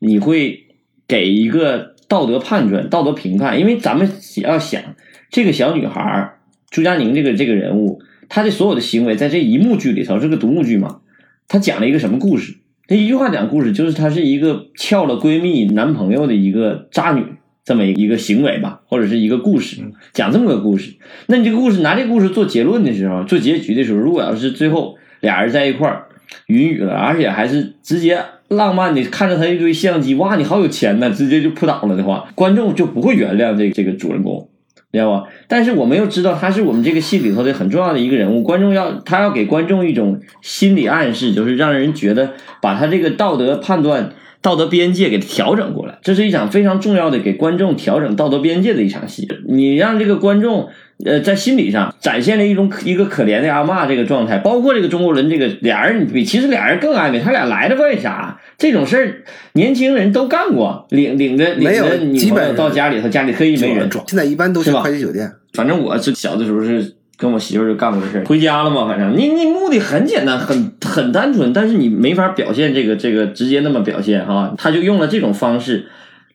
[0.00, 0.66] 你会
[1.06, 4.10] 给一个道德判断、道德评判，因为咱们
[4.42, 4.82] 要想
[5.30, 6.34] 这个小女孩
[6.70, 11.00] 朱佳宁这个这个人物，她的所有的行为在这一幕剧里头是个独幕剧嘛，
[11.48, 12.56] 他讲了一个什么故事？
[12.86, 17.24] 他一句话讲故事，就是她是一个撬了闺蜜男朋友的一个渣女。
[17.64, 19.76] 这么一个行为吧，或者是一个故事，
[20.14, 20.94] 讲这么个故事。
[21.26, 26.06] 那你这个故事拿这个故事做结论的时候，做结局的时候，如果要是最后俩人在一块儿
[26.46, 34.48] 云雨了，而且还是直接浪漫的看着他一堆相机，哇，你好有钱呐，直接就扑倒了的话，观众就不会原谅这个这个主人公，
[34.90, 35.24] 知道吧？
[35.46, 42.32] 但是我们又知道他是我们这个戏里头的很重要的一个人物，观众要他要给观众一种心理暗示，就是让人觉得
[42.62, 45.98] 把他这个道德判断、道德边界给调整过来。
[46.02, 49.28] 这是一场非常重要的给观众调整道德边界的一场戏。
[49.46, 50.68] 你让这个观众
[51.04, 58.40] 呃在心理上展现了一种一个可怜的阿嬷这个状态，包括这个中国人这个俩人比其实俩人更暧昧，他俩来的为啥？
[58.56, 59.22] 这种事儿
[59.52, 65.30] 年轻人都干过，领领着领着女朋友基本上到家里头，家里特意没人，现在一般都去是吧快捷酒店。
[65.52, 75.86] 反正我是小的时候是跟我媳妇儿就干过这事儿，回家了嘛，反正你你目的很简单，很很单纯，但是你没法表现这个这个直接那么表现哈，他就用了这种方式。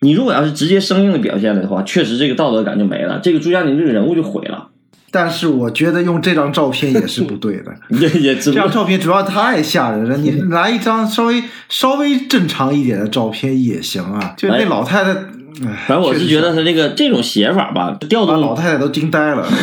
[0.04, 4.68] 你如果要是直接生硬的表现了的话，确实这个道德感就没了，这个朱佳宁这个人物就毁了。
[5.10, 7.72] 但是我觉得用这张照片也是不对的。
[8.00, 14.34] 也也这张照片主要太吓人了，你 来一张稍微稍微正常一点的照片也行啊。
[14.36, 19.48] 就那老太太，哎反正我是觉得他这个这种写法吧，调把动老太太都惊呆了。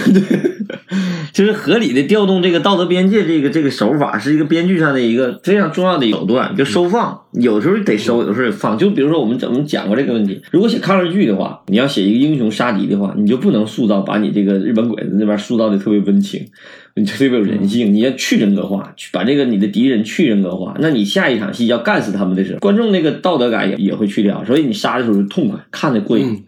[1.32, 8.76] 就是合理的调动这个道德边界，这个这个手法是一个编剧上的一个非常重要的手段，就收放，有时候得收，有时候得放。
[8.76, 16.44] 就比如说我们怎么讲过这个问题，如果写抗日剧的话，你要写一个英雄杀敌的话，你就不能塑造把你这个日本鬼子那边塑造的特别温情，
[16.94, 26.26] 你特别有人性，你要去人格化，去把这个你的敌人去人格化，那你下一场戏要干死他们的时候，观众那个道德感也也会去掉，所以你杀的时候就痛快，看着过瘾。
[26.26, 26.42] 嗯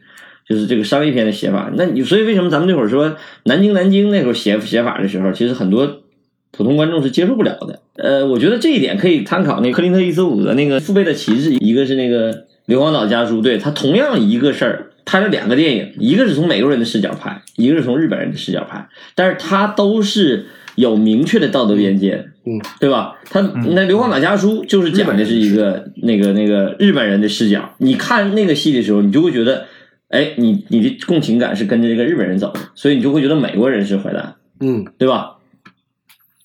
[0.49, 1.70] 就是这个商业片的写法。
[1.76, 6.03] 那你所以为什么咱们那会儿说南京南京那会儿写写法的时候，其实很多
[6.51, 7.80] 普通观众是接受不了的。
[7.97, 12.32] 呃，我觉得这一点可以参考那克林特·伊斯伍德那个《父辈的旗帜》，一个是那个
[12.66, 14.88] 《硫磺岛家书》，对他同样一个事儿。
[15.05, 23.16] 拍了两个电影，一个是从美国人的视角拍，一个是从日本人的视角拍，但是他都是有明确的道德边界，嗯，对吧？
[23.28, 29.66] 他那《硫磺岛家书》就是讲的是一个那个那个日本人的视角，你看那个戏的时候，你就会觉得，
[30.12, 35.38] 哎，你你的共情感是跟着这个日本人走的，所以你就会觉得美国人是坏蛋，嗯对吧？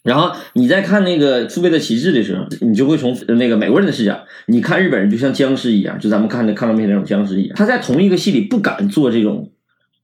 [0.03, 7.55] 然后你在看那个《父辈的旗帜》的时候，你就会从那个美国人的视角，你看日本人就像僵尸一样，就咱们看的抗战片那种僵尸一样。
[7.57, 9.51] 他在同一个戏里不敢做这种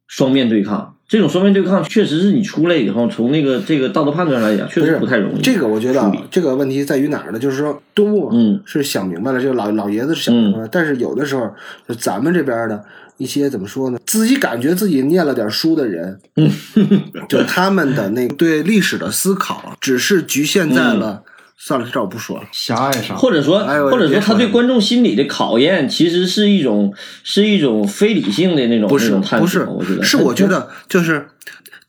[0.07, 5.41] 双面对抗，这种双面对抗确实是你出来以后，从那个这个道德判断上来讲，确实不太容易。
[5.41, 7.39] 这个我觉得这个问题在于哪儿呢？
[7.39, 11.49] 就是说，东木嗯是想明白了，这个老老爷子是想明白了，但是有的时候，
[11.87, 12.83] 就咱们这边的
[13.17, 13.99] 一些怎么说呢？
[14.05, 16.51] 自己感觉自己念了点书的人，嗯
[17.29, 21.23] 就他们的那个对历史的思考，只是局限在嗯了。
[21.55, 22.43] 算了，这我不说了。
[22.51, 26.93] 狭隘上，或者说，哎或者说他对观众心理的考验，其实是一种
[27.23, 29.39] 是一种非理性的那种不是种探索。
[29.39, 31.27] 不是我觉得是我觉得就是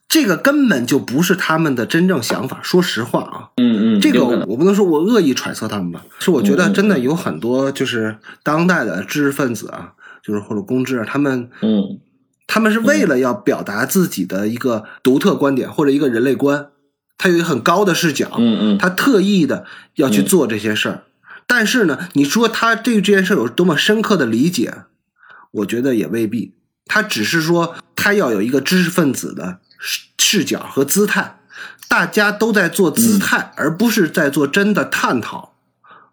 [0.08, 2.60] 这个根本就不是他们的真正想法。
[2.62, 9.94] 说实话啊，嗯嗯，这个我不能说我恶意揣测他们吧，是我觉得真的有很多就是当代的知识分子啊，
[10.24, 12.00] 就是或者公知啊，他们嗯
[12.46, 16.68] 他们是为了要表达自己的一个独特观点或者一个人类观，
[17.18, 19.66] 他有一个很高的视角，嗯嗯他特意的
[19.96, 21.02] 要去做这些事儿。
[21.46, 24.84] 但是呢，你说他对这件事儿有多么深刻的理解，
[25.50, 26.54] 我觉得也未必。
[26.86, 31.38] 他只是说他要有一个知识分子的视视角和姿态，
[31.88, 35.54] 大家都在做姿态，而不是在做真的探讨。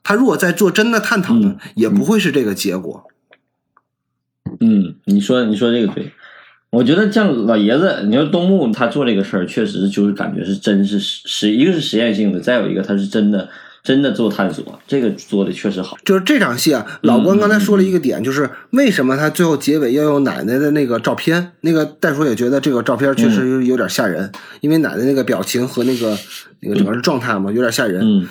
[0.03, 3.05] 他如果在做真的探讨呢，也不会是这个结果。
[3.05, 3.12] 嗯，
[5.05, 6.12] 你说你说这个对，
[6.70, 13.49] 我觉得像老爷子，你说东木他做这个事儿，确实就是感觉是真是实实，一个是实验性的，再有一个他是真的
[13.84, 15.97] 真的做探索，这个做的确实好。
[16.05, 21.51] 就是这场戏啊，老关刚才说了一个点，就是为什么他最后结尾要用奶奶的那个照片？
[21.62, 24.32] 那个袋鼠也觉得这个照片确实有点吓人，
[24.62, 26.18] 因为奶奶那个表情和那个
[26.59, 28.01] 那个整个的状态嘛，有点吓人。
[28.03, 28.28] 嗯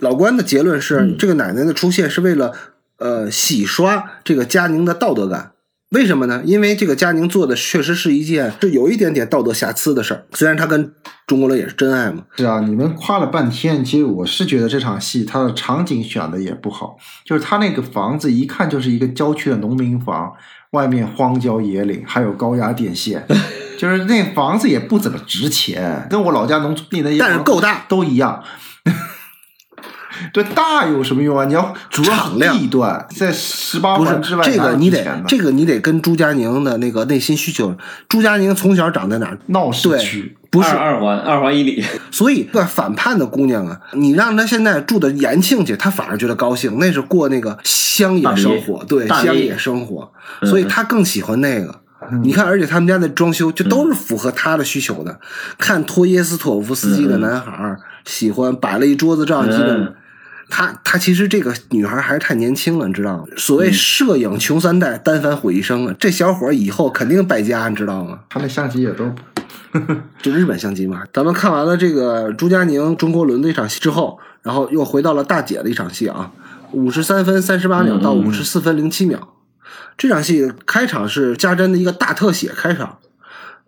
[0.00, 2.52] 老关的结论是，这个奶奶的出现是为了
[2.98, 5.50] 呃洗刷这个佳宁的道德感。
[5.90, 6.42] 为什么呢？
[6.44, 10.26] 因为这个佳宁做的确实是一件是有一点点道德瑕疵的事儿。
[10.32, 10.92] 虽然他跟
[11.26, 20.30] 中国人也是真爱嘛，是啊，你们夸了半天，其实我是觉得这场戏它的场景选的也不好，就是他那个房子一看就是一个郊区的农民房，
[20.72, 23.26] 外面荒郊野岭，还有高压电线，
[23.78, 28.44] 就是那房子也不怎么值钱，跟我老家农村里的但是够大都一样。
[30.32, 31.44] 对大有什么用啊？
[31.44, 37.76] 你要主要敞亮地段在十八不是环之外，这个你得这个你得跟朱佳宁的那个内心需求。
[38.08, 39.38] 朱佳宁从小长在哪儿？
[39.46, 40.34] 闹市对区。
[40.50, 50.10] 不是二二环二环以里，所以，个反叛的姑娘啊，你让她现在住的延庆去，她反而觉得高兴，那是过那个乡野生活，对乡野生活，
[50.40, 51.80] 嗯所以她更喜欢那个。
[52.22, 55.20] 你看，而且他们家的装修就都是符合她的需求的。
[55.58, 59.94] 看托耶斯托夫斯基的男孩儿，喜欢摆了一桌子照相机的嗯，
[60.50, 63.24] 她她其实这个女孩还是太年轻了，你知道吗？
[63.36, 65.94] 所谓摄影穷三代，单反毁一生啊！
[65.98, 68.20] 这小伙儿以后肯定败家，你知道吗？
[68.28, 69.12] 他那相机也都
[70.22, 71.02] 就日本相机嘛。
[71.12, 76.32] 咱们看完了这个朱佳宁、钟国伦的一场戏之后，然后又回到了大姐的一场戏啊，
[76.72, 79.34] 五十三分三十八秒到五十四分零七秒。
[79.98, 82.98] 这场戏开场是家珍的一个大特写开场，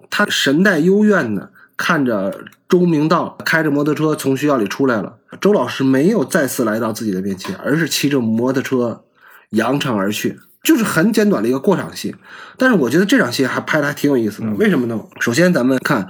[0.09, 1.53] 她神态幽怨的
[1.83, 9.05] 看着周明道开着摩托车从学校里出来了，周老师没有再次来到自己的面前，而是骑着摩托车
[9.53, 12.15] 扬长而去，就是很简短的一个过场戏。
[12.59, 15.01] 但是我觉得这场戏还拍的还挺有意思的，为什么呢？
[15.21, 16.09] 首先咱们看。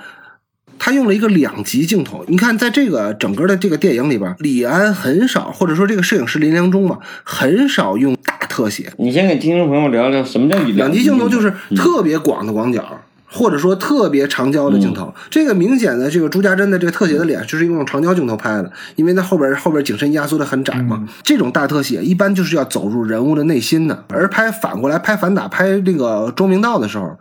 [0.83, 8.91] 他用了一个两极镜头，你看，在这个整个的这个电影里边，李安很少，或者说这个摄影师林良忠吧，很少用大特写。
[8.97, 12.99] 你先给听众朋友聊聊什么叫两极镜头，就是特别广的广角，
[13.31, 15.15] 或者说特别长焦的镜头。
[15.31, 21.09] 这个明显的这个朱家珍的这个特写的脸，就是用长焦镜头拍的，因为它后边后边景深压缩的很窄嘛。
[21.23, 27.19] 这种大特写一般就是要走入人物的内心的，而拍反过来拍反打拍那个周明道的时候。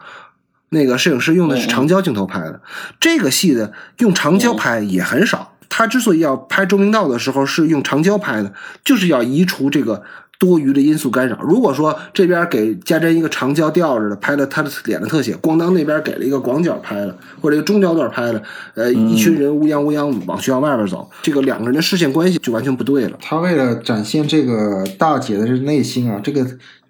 [0.72, 2.62] 那个摄影师用的是长焦镜头拍的，
[2.99, 5.55] 这个戏的用长焦拍也很少。
[5.68, 8.53] 他之所以要拍周明道的时候是用长焦拍的，
[8.86, 10.03] 就是要移除这个
[10.40, 11.38] 多余的因素干扰。
[11.44, 18.42] 如果说这边给家珍一个长焦吊着的拍了他的脸的特写，咣当那边给了一个广角拍了，或者一个中焦段拍了，
[18.74, 23.18] 呃，一群人乌泱乌泱往学校外边走，这个两个人的视线关系就完全不对了。
[23.22, 26.48] 他为了展现这个大姐的内心啊，这个。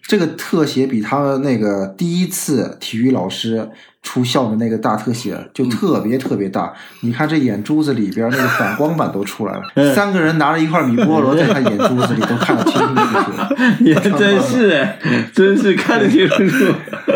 [0.07, 3.69] 这个特写比他那个第一次体育老师
[4.01, 6.73] 出校的那个大特写就特别特别大。
[7.01, 13.31] 你看这眼珠子里边那个反光板都出来了， 三个人拿着一块米菠萝在他眼珠子里都看得清清楚楚。
[13.83, 14.87] 也真是，
[15.33, 16.73] 真是看得清楚，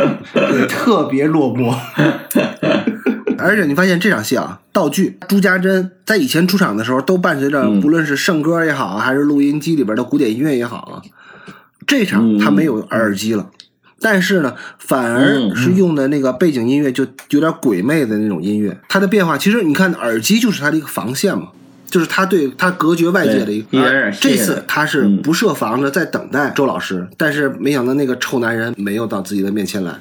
[0.68, 1.74] 特别落寞。
[3.38, 11.02] 而且你发现这场戏啊，道具朱家珍在以前出场的时候都伴随着，不论是圣歌也好，还是录音机里边的古典音乐也好啊。
[11.86, 13.50] 这场他没有耳机了，
[14.04, 18.78] 但是呢，反而是用的那个背景音乐就有点鬼魅的那种音乐。
[18.88, 21.48] 它的变化其实你看，耳机就是它的一个防线嘛。
[21.94, 29.94] 就是他对他隔绝外界的一个，这次他是不设防的在等待周老师，但是没想到那个臭男人没有到自己的面前来，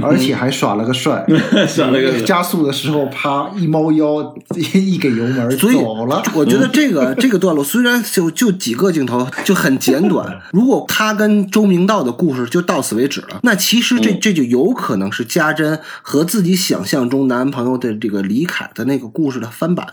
[0.00, 1.26] 而且还耍了个帅，
[1.66, 6.22] 耍了个 加速的时候啪一猫腰一给油门走了。
[6.32, 19.86] 我觉得这个这个段落虽然就就几个镜头就很简短，如果他跟周明道的故事就到此为止了，那其实这这就有可能是家珍和自己想象中男朋友的这个李凯的那个故事的翻版。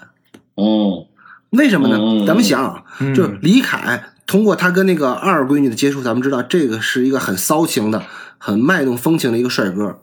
[0.53, 1.07] 哦。
[1.51, 2.25] 为什么呢？
[2.27, 2.83] 咱们想，
[3.15, 8.03] 就是李凯通过他跟那个二闺女的接触，咱们知道这个是一个很骚情的、
[8.37, 9.99] 很卖弄风情的一个帅哥。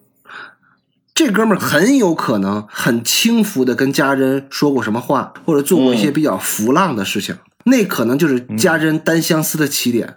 [1.15, 10.17] 这哥们儿很有可能很轻浮的跟家珍说过什么话，或者做过一些比较浮浪的事情，那可能就是家珍单相思的起点。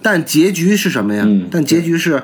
[0.00, 1.26] 但结局是什么呀？
[1.50, 2.22] 但结局是。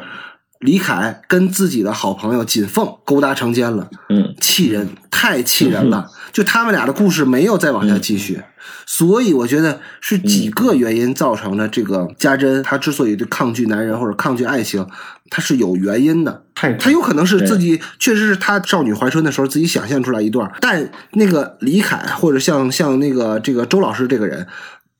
[0.60, 6.08] 李凯跟自己的好朋友锦凤勾搭成奸了，嗯，气人，太气人了。
[6.34, 8.42] 就他们俩的故事没有再往下继续，
[8.84, 11.68] 所以我觉得是几个原因造成的。
[11.68, 14.84] 这个家珍她之所以对抗拒男人或者抗拒爱情，
[15.30, 16.42] 她是有原因的。
[16.56, 24.48] 她有可能是自己确实是她少女怀春的时候自己想象出来一段，但那个李凯或者像像那个这个周老师这个人。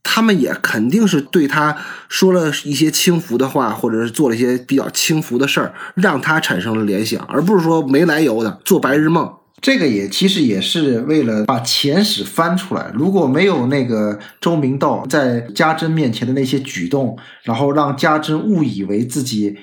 [0.07, 1.77] 他们也肯定是对他
[2.11, 9.33] 说了一些轻浮的话，或者是做了一些比较轻浮的事儿，让他产生了联想，而不是说没来由的做白日梦。
[9.65, 12.91] 这个也其实也是为了把前史翻出来。
[12.93, 19.57] 如果没有那个周明道在家珍面前的那些举动，然后让家珍误以为自己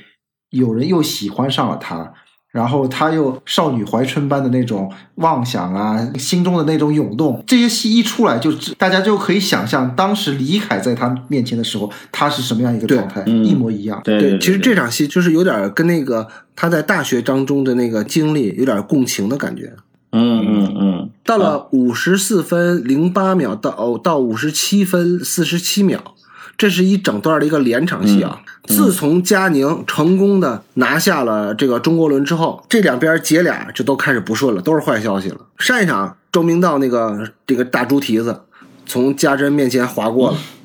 [0.49, 2.13] 有人又喜欢上了他。
[2.51, 14.01] 然后他又少女怀春般的那种妄想啊，心中的那种涌动，这些戏一出来，就大家就可以想象当时李凯在他面前的时候，他是什么样一个状态，一模一样。
[14.03, 19.71] 对，其实这场戏就是有点跟那个他在大学当中的那个经历有点共情的感觉。
[20.11, 21.09] 嗯嗯嗯。
[21.23, 26.15] 到了五十四分零八秒到哦到五十七分四十七秒。
[26.57, 28.39] 这是一整段的一个连场戏啊！
[28.65, 35.37] 自从佳宁成功的拿下了这个中国轮之后，这两边姐俩就都开始不顺了，都是坏消息了。
[35.57, 38.41] 上一场周明道那个这个大猪蹄子
[38.85, 40.37] 从家珍面前划过了，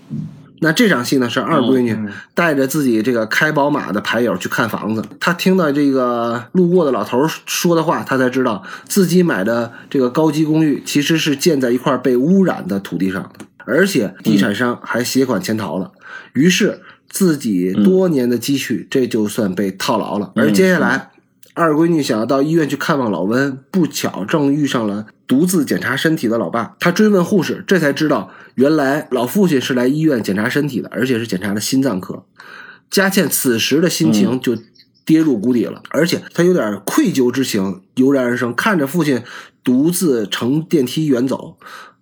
[0.61, 1.97] 那这场戏呢是二闺女
[2.35, 13.45] 带着自己这个开宝马的牌友去看房子，她听到这个路过的老头说的话，她才知道自己买的这个高级公寓其实是建在一块被污染的土地上的。
[13.69, 15.91] 而且地产商还携款潜逃了，
[16.35, 20.31] 于是自己多年的积蓄这就算被套牢了。
[20.37, 21.11] 而接下来，
[21.57, 26.77] 二闺女想要到医院去看望老温，不巧正遇上了独自检查身体的老爸。
[26.79, 32.27] 她追问护士，这才知道原来老父亲是来医院检查身体的，而且是检查的心脏科。
[32.91, 34.55] 佳倩此时的心情就
[35.07, 38.55] 跌入谷底了，而且她有点愧疚之情油然而生。
[38.55, 39.23] 看着父亲
[39.65, 41.57] 独自乘电梯远走，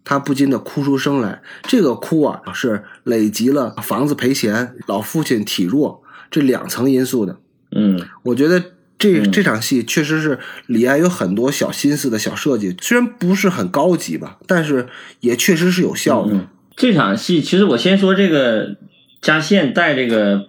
[0.04, 1.42] 她不禁的哭出声来。
[1.62, 7.38] 这个哭啊，是累积了房子赔钱、老父亲体弱这两层因素的。
[7.76, 8.62] 嗯我觉得
[9.04, 14.86] 这嗯这场戏确实是李安有很多小心思的小设计，虽然不是很高级吧，但是
[15.20, 16.32] 也确实是有效的。
[16.32, 18.76] 嗯，这场戏其实我先说这个
[19.20, 20.48] 嘉宪带这个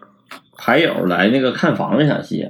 [0.57, 2.47] 牌友来那个看房那场戏，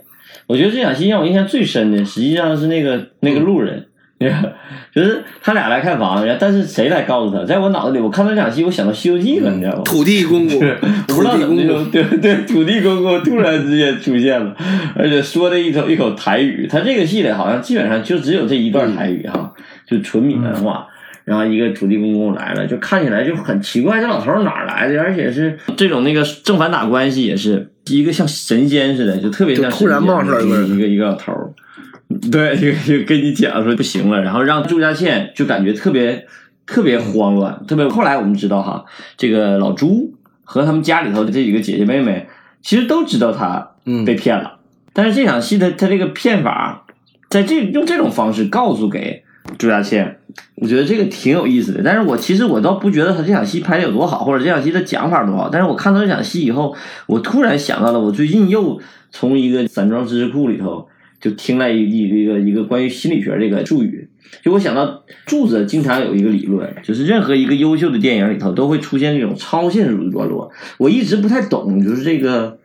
[0.47, 3.87] 我觉得这场戏让我印象最深的，实际上是那个那个路人。
[4.93, 7.43] 就是他俩来看房，然后但是谁来告诉他？
[7.43, 9.81] 在我脑子里，我看到这场戏，我想到《西游记》了，你知道吗？
[9.83, 10.59] 土地公公，
[11.07, 14.55] 不土地公知道怎么就公，对 对，土地公公突然之间出现了，
[14.95, 16.65] 而且说的一口一口台语。
[16.65, 19.53] 他这个戏里好像基本上就只有这一段台语哈，
[19.85, 20.87] 就纯闽南话。
[21.25, 25.01] 然后一个土地公公来了，就看起来就很奇怪，这老头儿哪儿来的？
[25.01, 31.49] 而且是这种那个正反打关系，也是一个像神仙似的，就特别像突然冒出来一个一个一个老头儿。
[32.31, 36.27] 对，就就跟你讲说不行了，然后让朱家倩就感觉特别
[36.65, 37.87] 特别慌乱，特别。
[37.87, 38.85] 后来我们知道哈，
[39.17, 42.27] 这个老朱和他们家里头的这几个姐姐妹妹，
[42.61, 44.59] 其实都知道他嗯被骗了，
[44.93, 46.85] 但是这场戏的他这个骗法，
[47.29, 49.23] 在这用这种方式告诉给
[49.57, 50.19] 朱家倩，
[50.55, 51.81] 我觉得这个挺有意思的。
[51.83, 55.49] 但是我其实我倒不觉得他这场戏拍的有多好，或者这场戏的讲法多好。
[55.49, 56.75] 但是我看到这场戏以后，
[57.07, 58.79] 我突然想到了，我最近又
[59.11, 60.87] 从一个散装知识库里头
[61.25, 64.07] 就听了一一个一个一个关于心理学这个术语。
[64.43, 70.51] 就我想到柱子经常有一个理论，就是任何一个优秀的电影里头都会出现这种超现实主义段落。
[70.77, 72.59] 我一直不太懂，就是这个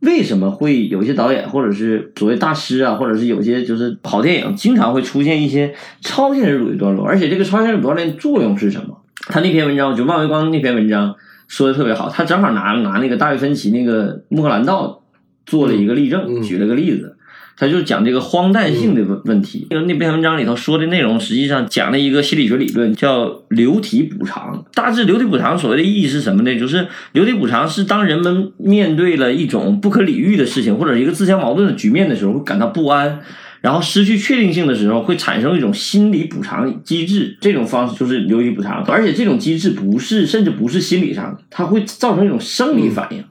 [0.00, 8.96] 为什么会有些导演或者是所谓大师啊，或者是有些就是好电影，经常会出现一些超现实主义段落，而且这个超现实主义段落的作用是什么？
[9.26, 11.14] 他那篇文章就万维光那篇文章
[11.46, 15.02] 说的特别好，他正好拿拿那个大卫芬奇那个《穆赫兰道》
[15.50, 17.16] 做了一个例证，嗯举了个例子。
[17.60, 19.66] 他就讲这个荒诞性的问问题。
[19.68, 24.64] 那个那篇文章里头说的内容，实际上讲了一个心理学理论，叫流体补偿。
[24.72, 26.58] 大致流体补偿所谓的意义是什么呢？
[26.58, 33.20] 就是流体补偿是当人们面对了一种不可理喻的事情，或者一个自相矛盾的局面的时候，会感到不安。
[33.60, 43.22] 然后失去确定性的时候，会产生一种心理补偿机制，这种方式就是流体补偿，而且这种机制不是，甚至不是心理上的，它会造成一种生理反应。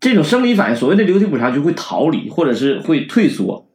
[0.00, 3.68] 这种生理反应，所谓的流体补偿就会逃离，或者是会退缩，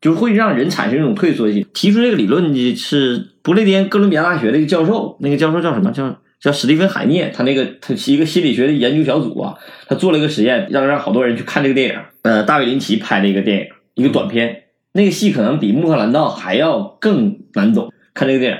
[0.00, 1.64] 就会让人产生一种退缩性。
[1.72, 5.92] 提出这个理论的是不列颠哥伦比亚大学的一个教授，那个教授叫什么？
[5.92, 9.54] 叫叫史蒂芬海涅，他那个他是一个心理学的研究小组啊，
[9.86, 12.00] 他做了一个实验，让让好多人去看这个电影。
[12.22, 17.92] 呃，大卫林奇拍的一个电影，一个短片，那个戏可能比《穆赫兰道》还要更难懂。
[18.12, 18.58] 看这个电影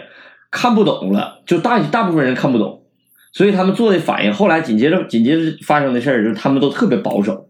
[0.51, 2.80] 看不懂了，就大大部分人看不懂。
[3.33, 7.49] 所以他们做的反应，后来紧接着紧接着发生的事儿，就是他们都特别保守，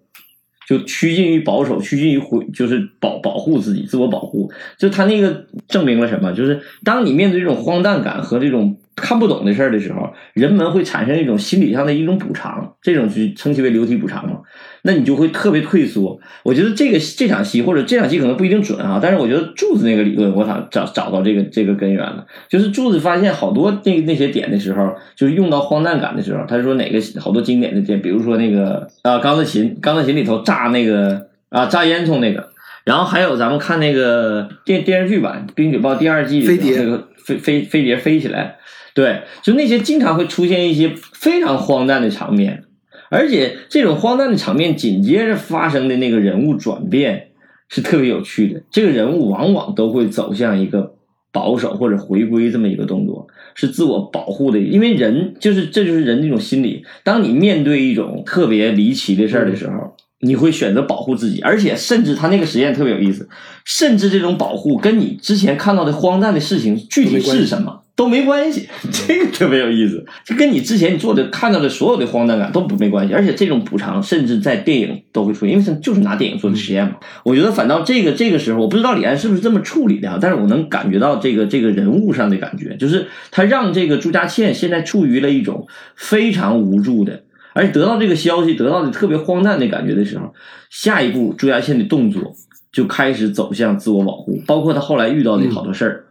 [0.68, 4.50] 就趋近于保守，趋近于回，就是保保护自己，自我保护。
[4.78, 6.32] 就他那个证明了什么？
[6.32, 14.40] 就是当你面对这种荒诞感和这种看不懂的事儿的时候，人们会产生一种心理上的一种补偿，这种就称其为流体补偿嘛。
[14.82, 16.18] 那你就会特别退缩。
[16.42, 22.26] 我觉得这个这场戏或者这场戏可能不一定准啊，但是我觉得柱子那个理论，我想找找到这个这个根源了。
[22.48, 32.48] 就是柱子发现好多那那些点的时候，就是用到荒诞感的时候，他说哪个好多经典的点，比如说那个啊钢的琴，钢的琴里头炸那个啊炸烟囱那个，
[32.84, 38.56] 然后还有咱们看那个电电视剧版《冰雪暴》第二季里头那个飞飞飞碟飞起来，
[39.00, 42.64] 对，就那些经常会出现一些非常荒诞的场面。
[43.08, 47.28] 而且这种荒诞的场面紧接着发生的那个人物转变
[47.70, 48.62] 是特别有趣的。
[48.70, 50.96] 这个人物往往都会走向一个
[51.32, 54.58] 保守或者回归这么一个动作，是自我保护的。
[54.58, 56.84] 因为人就是这就是人的一种心理。
[57.02, 63.26] 当你面对一种特别离奇的事儿的时候，你会选择保护自己，而且甚至他那个实验特别有意思，
[63.64, 68.66] 甚至这种保护跟你之前看到的荒诞的事情具体是什么都没关系，
[69.06, 76.94] 这个特别有意思，这跟你之前你做的看到的所有的荒诞感都不没关系，而且这种补偿甚至在电影都会出现，因为它就是拿电影做的实验嘛。
[77.24, 87.24] 我觉得反倒这个这个时候，我不知道李安是不是这么处理的啊，但是我能感觉到这个这个人物上的感觉，就是他让这个朱家倩现在处于了一种非常无助的。
[87.52, 90.32] 而且得到这个消息，得到的特别荒诞的感觉的时候，
[90.70, 92.32] 下一步朱家倩的动作
[92.72, 96.04] 就开始走向自我保护，包括他后来遇到的好多事儿，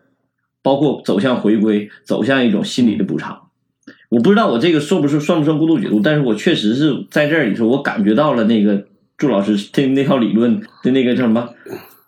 [0.61, 3.39] 包括走向回归，走向一种心理的补偿。
[4.09, 8.85] 我不知道我这个算不算算不算过度解读，但是我确实是在这里说，我感觉到了那个
[9.17, 11.49] 祝老师的那套理论的那个叫什么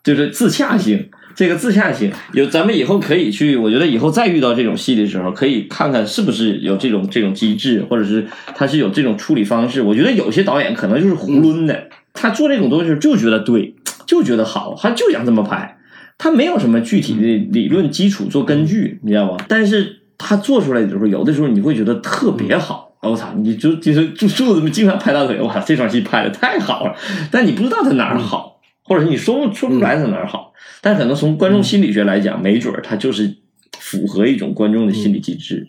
[0.02, 1.08] 就是自洽性。
[1.34, 9.80] 这个自洽性有，咱们以后可以去，我觉得以后再遇到这种戏的时候，可以看看是不是有这种这种机制，或者是他是有这种处理方式。
[9.80, 13.74] 我觉得有些导演可能就是胡抡的，他做这种东西就觉得对，
[14.04, 15.78] 就觉得好，他就想这么拍，
[16.22, 17.20] 他没有什么具体的
[17.50, 19.36] 理论基础做根据，你知道吗？
[19.48, 22.94] 但是他做出来的时候，有的时候你会觉得特别好。
[23.00, 26.94] 我操，你就就是就就这么经常拍大腿，哇，这场戏拍的太好了，
[27.32, 30.52] 但你不知道他哪儿好，或者你说不说不出来他哪儿好。
[30.80, 33.38] 但可能从观众心理学来讲，没准儿它就是
[33.80, 35.66] 符合一种观众的心理机制。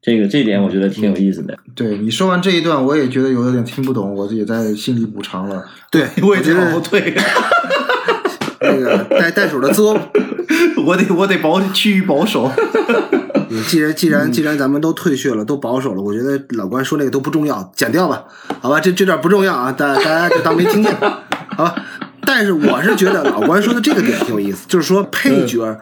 [0.00, 1.56] 这个这点我觉得挺有意思的。
[1.76, 5.64] 对你说完这一段，我也觉得有点听不懂，我也在心里补偿了。
[5.92, 6.72] 对，我也觉得
[8.62, 9.98] 那个袋袋鼠的作
[10.86, 12.50] 我，得我得保趋于保守。
[13.68, 18.24] 既然既然既然咱们都退却了，都保守了，我觉得老关说那个都不重要，剪掉吧，
[18.60, 20.94] 好吧，这这段不重要啊，大大家就当没听见，
[21.56, 21.74] 好吧。
[22.24, 25.78] 但是我是觉得老关说的这个点挺有意思，就是说配角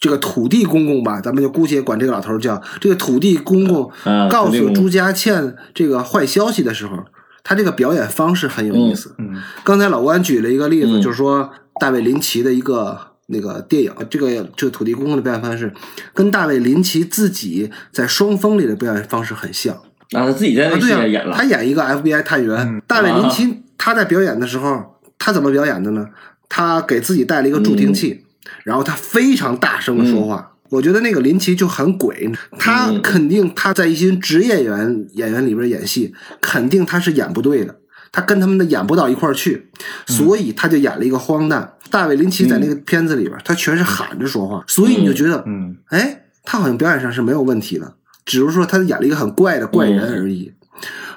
[0.00, 3.90] 这个土地公公吧，咱们就姑且管这个老头叫这个土地公公，
[4.28, 6.98] 告诉朱家倩这个坏消息的时候，
[7.42, 9.14] 他这个表演方式很有意思。
[9.16, 15.72] 嗯，刚才老关举了一个例子，嗯就是说大卫林奇的一个那个电影，这个这个土地公公的表演方式
[16.12, 19.74] 跟大卫林奇自己在《双峰》里的表演方式很像。
[20.12, 22.82] 啊，他自己在那啊，对呀、戏里演了他，演一个 FBI 探员。
[22.86, 26.06] 大卫林奇他在表演的时候，他怎么表演的呢？
[26.48, 28.24] 他给自己带了一个助听器，
[28.62, 30.52] 然后他非常大声的说话。
[30.70, 37.76] 我觉得那个林奇就很鬼，他嗯肯定他在一些职业演员演员里边演戏，肯定他是演不对的，
[38.14, 39.66] 他跟他们的演不到一块儿去，
[40.06, 41.74] 所以他就演了一个荒诞。
[41.90, 50.52] 大卫林奇在那个片子里边，他全是喊着说话，所以你就觉得，嗯哎，他好像表演上是没有问题的，只是说他演了一个很怪的怪人而已。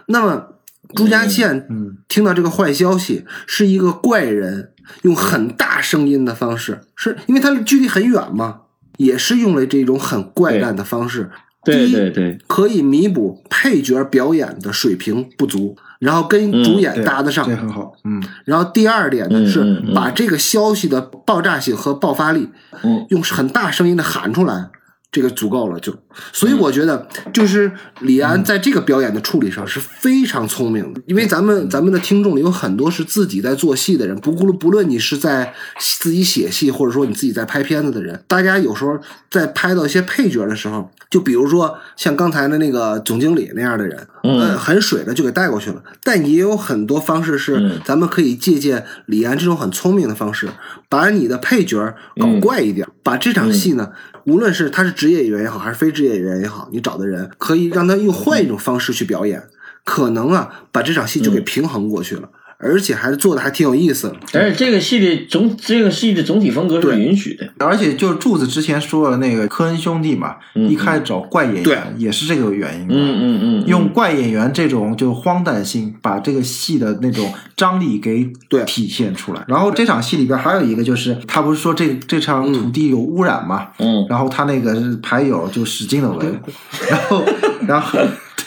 [0.07, 0.55] 那么
[0.95, 4.71] 朱家倩嗯听到这个坏消息，是一个怪人
[5.03, 8.61] 用很大声音的方式，是因为他距离很远嘛，
[8.97, 11.29] 也是用了这种很怪诞的方式。
[11.63, 17.47] 对对对，可以弥补配角表演的水平不足，然后跟主演搭得上。
[17.47, 17.93] 这很好。
[18.03, 22.49] 嗯然后第二点呢是把这个消息的爆炸性和爆发力，
[22.83, 24.69] 嗯用很大声音的喊出来，
[25.17, 25.91] 这个足够了就。
[26.31, 27.71] 所以我觉得就是
[28.01, 38.97] 李安在这个表演的处理上是非常聪明的，因为咱们咱们的听众里有很多是自己在做戏的人，不论不论你是在自己写戏，或者说你自己在拍片子的人，大家有时候
[39.29, 45.83] 在拍到一些配角的时候，就比如说像刚才的那个总经理那样的人，嗯呃，很水的就给带过去了。
[46.03, 50.47] 但也有很多方式是嗯咱们可以借鉴李安这种很聪明的方式，
[50.89, 53.91] 把你的配角搞怪一点，把这场戏呢，
[54.27, 59.41] 无论是他是职业演员也好，还是非职业演员也好，你找的人可以让他用换一种方式去表演，
[59.85, 62.29] 可能啊，把这场戏就给平衡过去了，
[62.59, 64.15] 而且还是做的还挺有意思的。
[64.33, 72.87] 而且这个戏的总这个戏的总体风格是对允许的，而且就柱子之前说的那个科恩兄弟嘛，嗯一开始找怪演员也是这个原因。
[72.89, 79.43] 嗯嗯嗯，用怪演员这种就荒诞性，把这个戏的那种张力给对体现出来。
[79.47, 86.41] 然后这场戏里边还有一个就是，他不是说这这场土地有污染嘛，嗯然后他那个牌友就使劲的闻，
[86.89, 87.23] 然后
[87.67, 87.99] 然后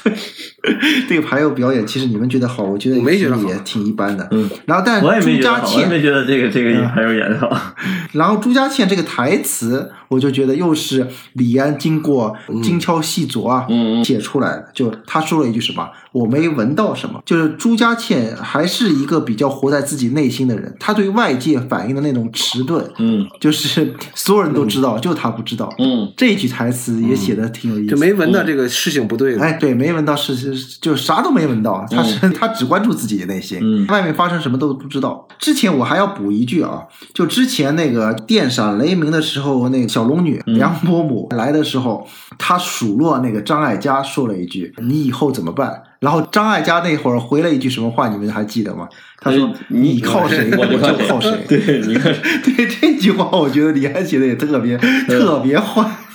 [0.02, 0.12] 对
[1.08, 4.26] 这个牌友表演，其实你们觉得好，我觉得我没觉得也挺一般的。
[4.30, 7.74] 嗯，然后但是朱家没觉得好，我也没，觉得这个这个牌友演的好，
[8.12, 13.66] 然后朱家倩这个台词，我就觉得又是李安经过精挑细琢啊，
[14.04, 14.68] 写出来的。
[14.74, 17.22] 就他说了一句什么，我没闻到什么。
[17.24, 25.72] 就是朱家倩还是一个比较活在自己内心的人，他对外界反应的那种迟钝，嗯 就是 所有人都知道，就他不知道。
[25.78, 29.40] 嗯这一句台词也写的挺有意思，就没闻到这个事情不对的。
[29.40, 35.28] 哎，对，没闻到事情，就啥都没闻到，他是、 他只关注自己的内心，嗯外面发生什么都不知道。
[35.38, 36.82] 之前我还要补一句啊，
[37.14, 42.06] 就之前那个电闪雷鸣的时候，那个小龙女梁伯母来的时候，
[42.38, 48.88] 她数落那个张艾嘉说了一句：“你以后怎么办？”然后张艾嘉那会儿回了一句什么话，你们还记得吗？
[49.20, 52.10] 他说：“你你靠谁，我就就靠谁。” 对，你看，
[52.42, 55.84] 对这句话，我觉得李安写的也特别特别坏。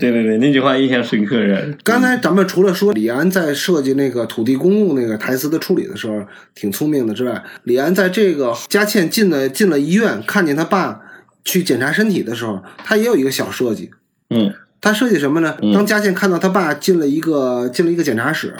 [0.00, 6.22] 对对对，那句话印象深刻是，刚才咱们除了说李安在设计那个土地公公那个台词的处理的时候
[6.54, 10.98] 挺聪明的之外，李安在这个佳倩进了进了医院，看见他爸
[11.44, 13.90] 去检查身体的时候，他也有一个小设计。
[14.30, 15.56] 嗯他设计什么呢？
[15.62, 18.54] 嗯当嘉倩看到他爸进了一个进了一个检查室，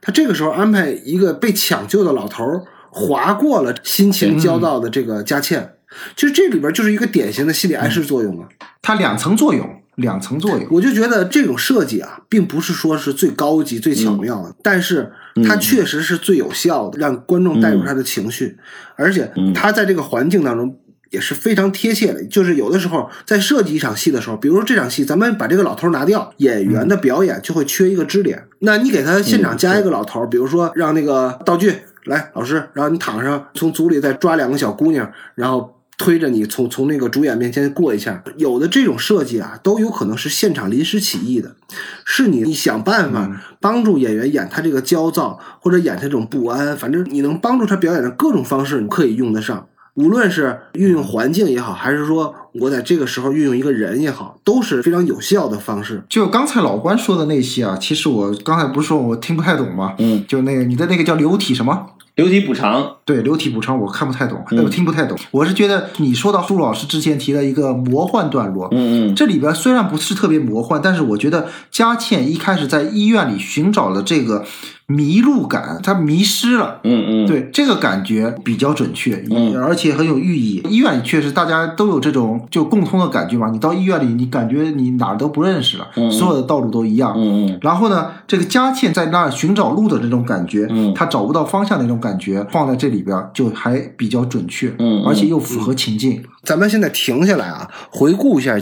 [0.00, 5.74] 他这个时候安排一个被抢救的老头儿划过了心情焦躁的这个嘉倩。
[6.16, 8.48] 其实这里边就是一个典型的心理暗示作用啊。
[8.80, 10.66] 它两层作用，两层作用。
[10.70, 15.12] 我就觉得这种设计啊，并不是说是最高级、最巧妙的，但是
[15.46, 18.56] 它确实是最有效的，让观众带入他的情绪，
[18.96, 20.78] 而且他在这个环境当中
[21.10, 22.24] 也是非常贴切的。
[22.24, 28.44] 就是有的时候在设计一场戏的时候，比如说这场戏，咱们把这个老头拿掉，演员的表演就会缺一个支点。
[28.60, 31.72] 那你给他现场加一个老头，比如说让那个道具
[32.04, 35.72] 来，老师，然后你躺上，从组里再抓两个小姑娘，然后。
[35.98, 41.56] 推着你从从那个主演面前过一下，有的这种设计啊，都有可能是现场临时起意的，
[42.04, 49.66] 是你你想办法帮助演员演他这个焦躁或者演他这种不安，反正你能帮助他表演的各种方式，你可以用得上。
[49.96, 56.02] 无论是运用环境也好，还是说我在这个时候运用一个人也好，都是非常有效的方式。
[56.08, 59.94] 就刚才老关说的那些啊，其实我刚才不是说我听不太懂吗？
[59.98, 61.86] 嗯，就那个你的那个叫流体什么？
[62.16, 65.18] 流体补偿，对，流体补偿我看不太懂，嗯我听不太懂。
[65.32, 74.46] 我是觉得你说到朱老师之前提的一个魔幻段落，嗯嗯这里边虽然不是特别魔幻，但是我觉得佳倩一开始在医院里寻找了这个
[74.88, 76.80] 迷路感，他迷失了。
[76.84, 80.62] 嗯嗯，对这个感觉比较准确，嗯而且很有寓意。
[80.68, 83.50] 医院确实大家都有这种就共通的感觉嘛。
[83.50, 87.14] 你到医院里，你感觉你哪儿都不认识了，嗯所有的道路都一样。
[87.16, 94.72] 嗯嗯然后呢，这个佳倩在那儿寻找路的这种感觉，嗯她找不到方向的那种感觉，放在这里边就还比较准确，
[95.04, 96.22] 而且又符合情境。
[96.44, 98.56] 咱们现在停下来啊，回顾一下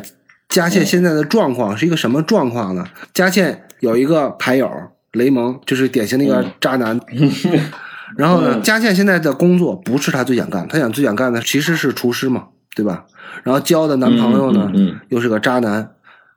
[0.48, 2.86] 佳倩现在的状况是一个什么状况呢？
[3.12, 4.70] 佳倩有一个牌友
[5.14, 7.00] 雷蒙，就是典型的一个渣男。
[8.16, 12.44] 然后呢，嗯佳倩现在的工作不是她最想干，她想最想干的其实是厨师嘛，
[12.76, 13.06] 对吧？
[13.42, 15.90] 然后交的男朋友呢，嗯嗯嗯又是个渣男，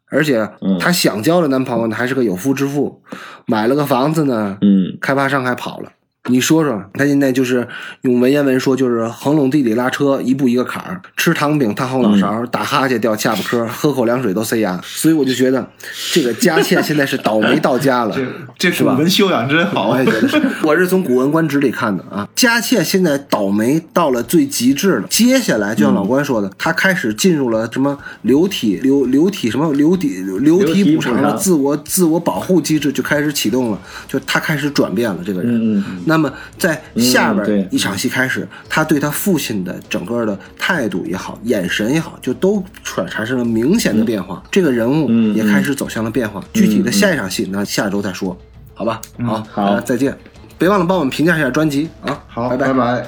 [0.10, 3.04] 而且嗯她想交的男朋友呢，还是个有夫之妇，
[3.46, 5.92] 买了个房子呢，嗯开发商还跑了。
[6.28, 7.68] 你说说，他现在就是
[8.02, 14.80] 用文言文说，就是横垄地里拉车，一步一个坎儿，吃糖饼烫后脑勺，打哈欠掉下巴颏，喝口凉水都塞牙。
[14.84, 15.68] 所以我就觉得，
[16.14, 18.18] 这个佳倩现在是倒霉到家了。
[18.58, 22.28] 这是吧文修养真好我也觉得是，我是从《古文观止》里看的啊。
[22.36, 35.56] 佳倩现在倒霉到了最极致了，接下来就像老关说的，她开始进入了什么流体流流体什么流体流体补偿的自我自我保护机制就开始启动了，就他开始转变了这个人。
[35.56, 44.42] 嗯嗯那么在下边一场戏开始，他对他父亲的整个的态度也好，眼神也好，就都产产生了明显的变化。
[44.50, 46.44] 这个人物嗯也开始走向了变化。
[46.54, 48.36] 具体的下一场戏，那下周再说，
[48.74, 49.00] 好吧？
[49.24, 50.18] 好，好再见。
[50.58, 52.20] 别忘了帮我们评价一下专辑啊！
[52.28, 53.06] 好，拜拜拜。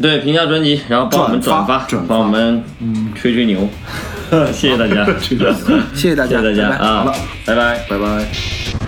[0.00, 2.62] 对，评价专辑，然后帮我们转转发，转发帮我们
[3.14, 3.68] 吹吹牛，
[4.50, 5.58] 谢谢大家，谢谢大家，
[5.94, 6.40] 谢谢大家
[7.44, 7.84] 拜拜拜。
[7.90, 8.87] 拜拜。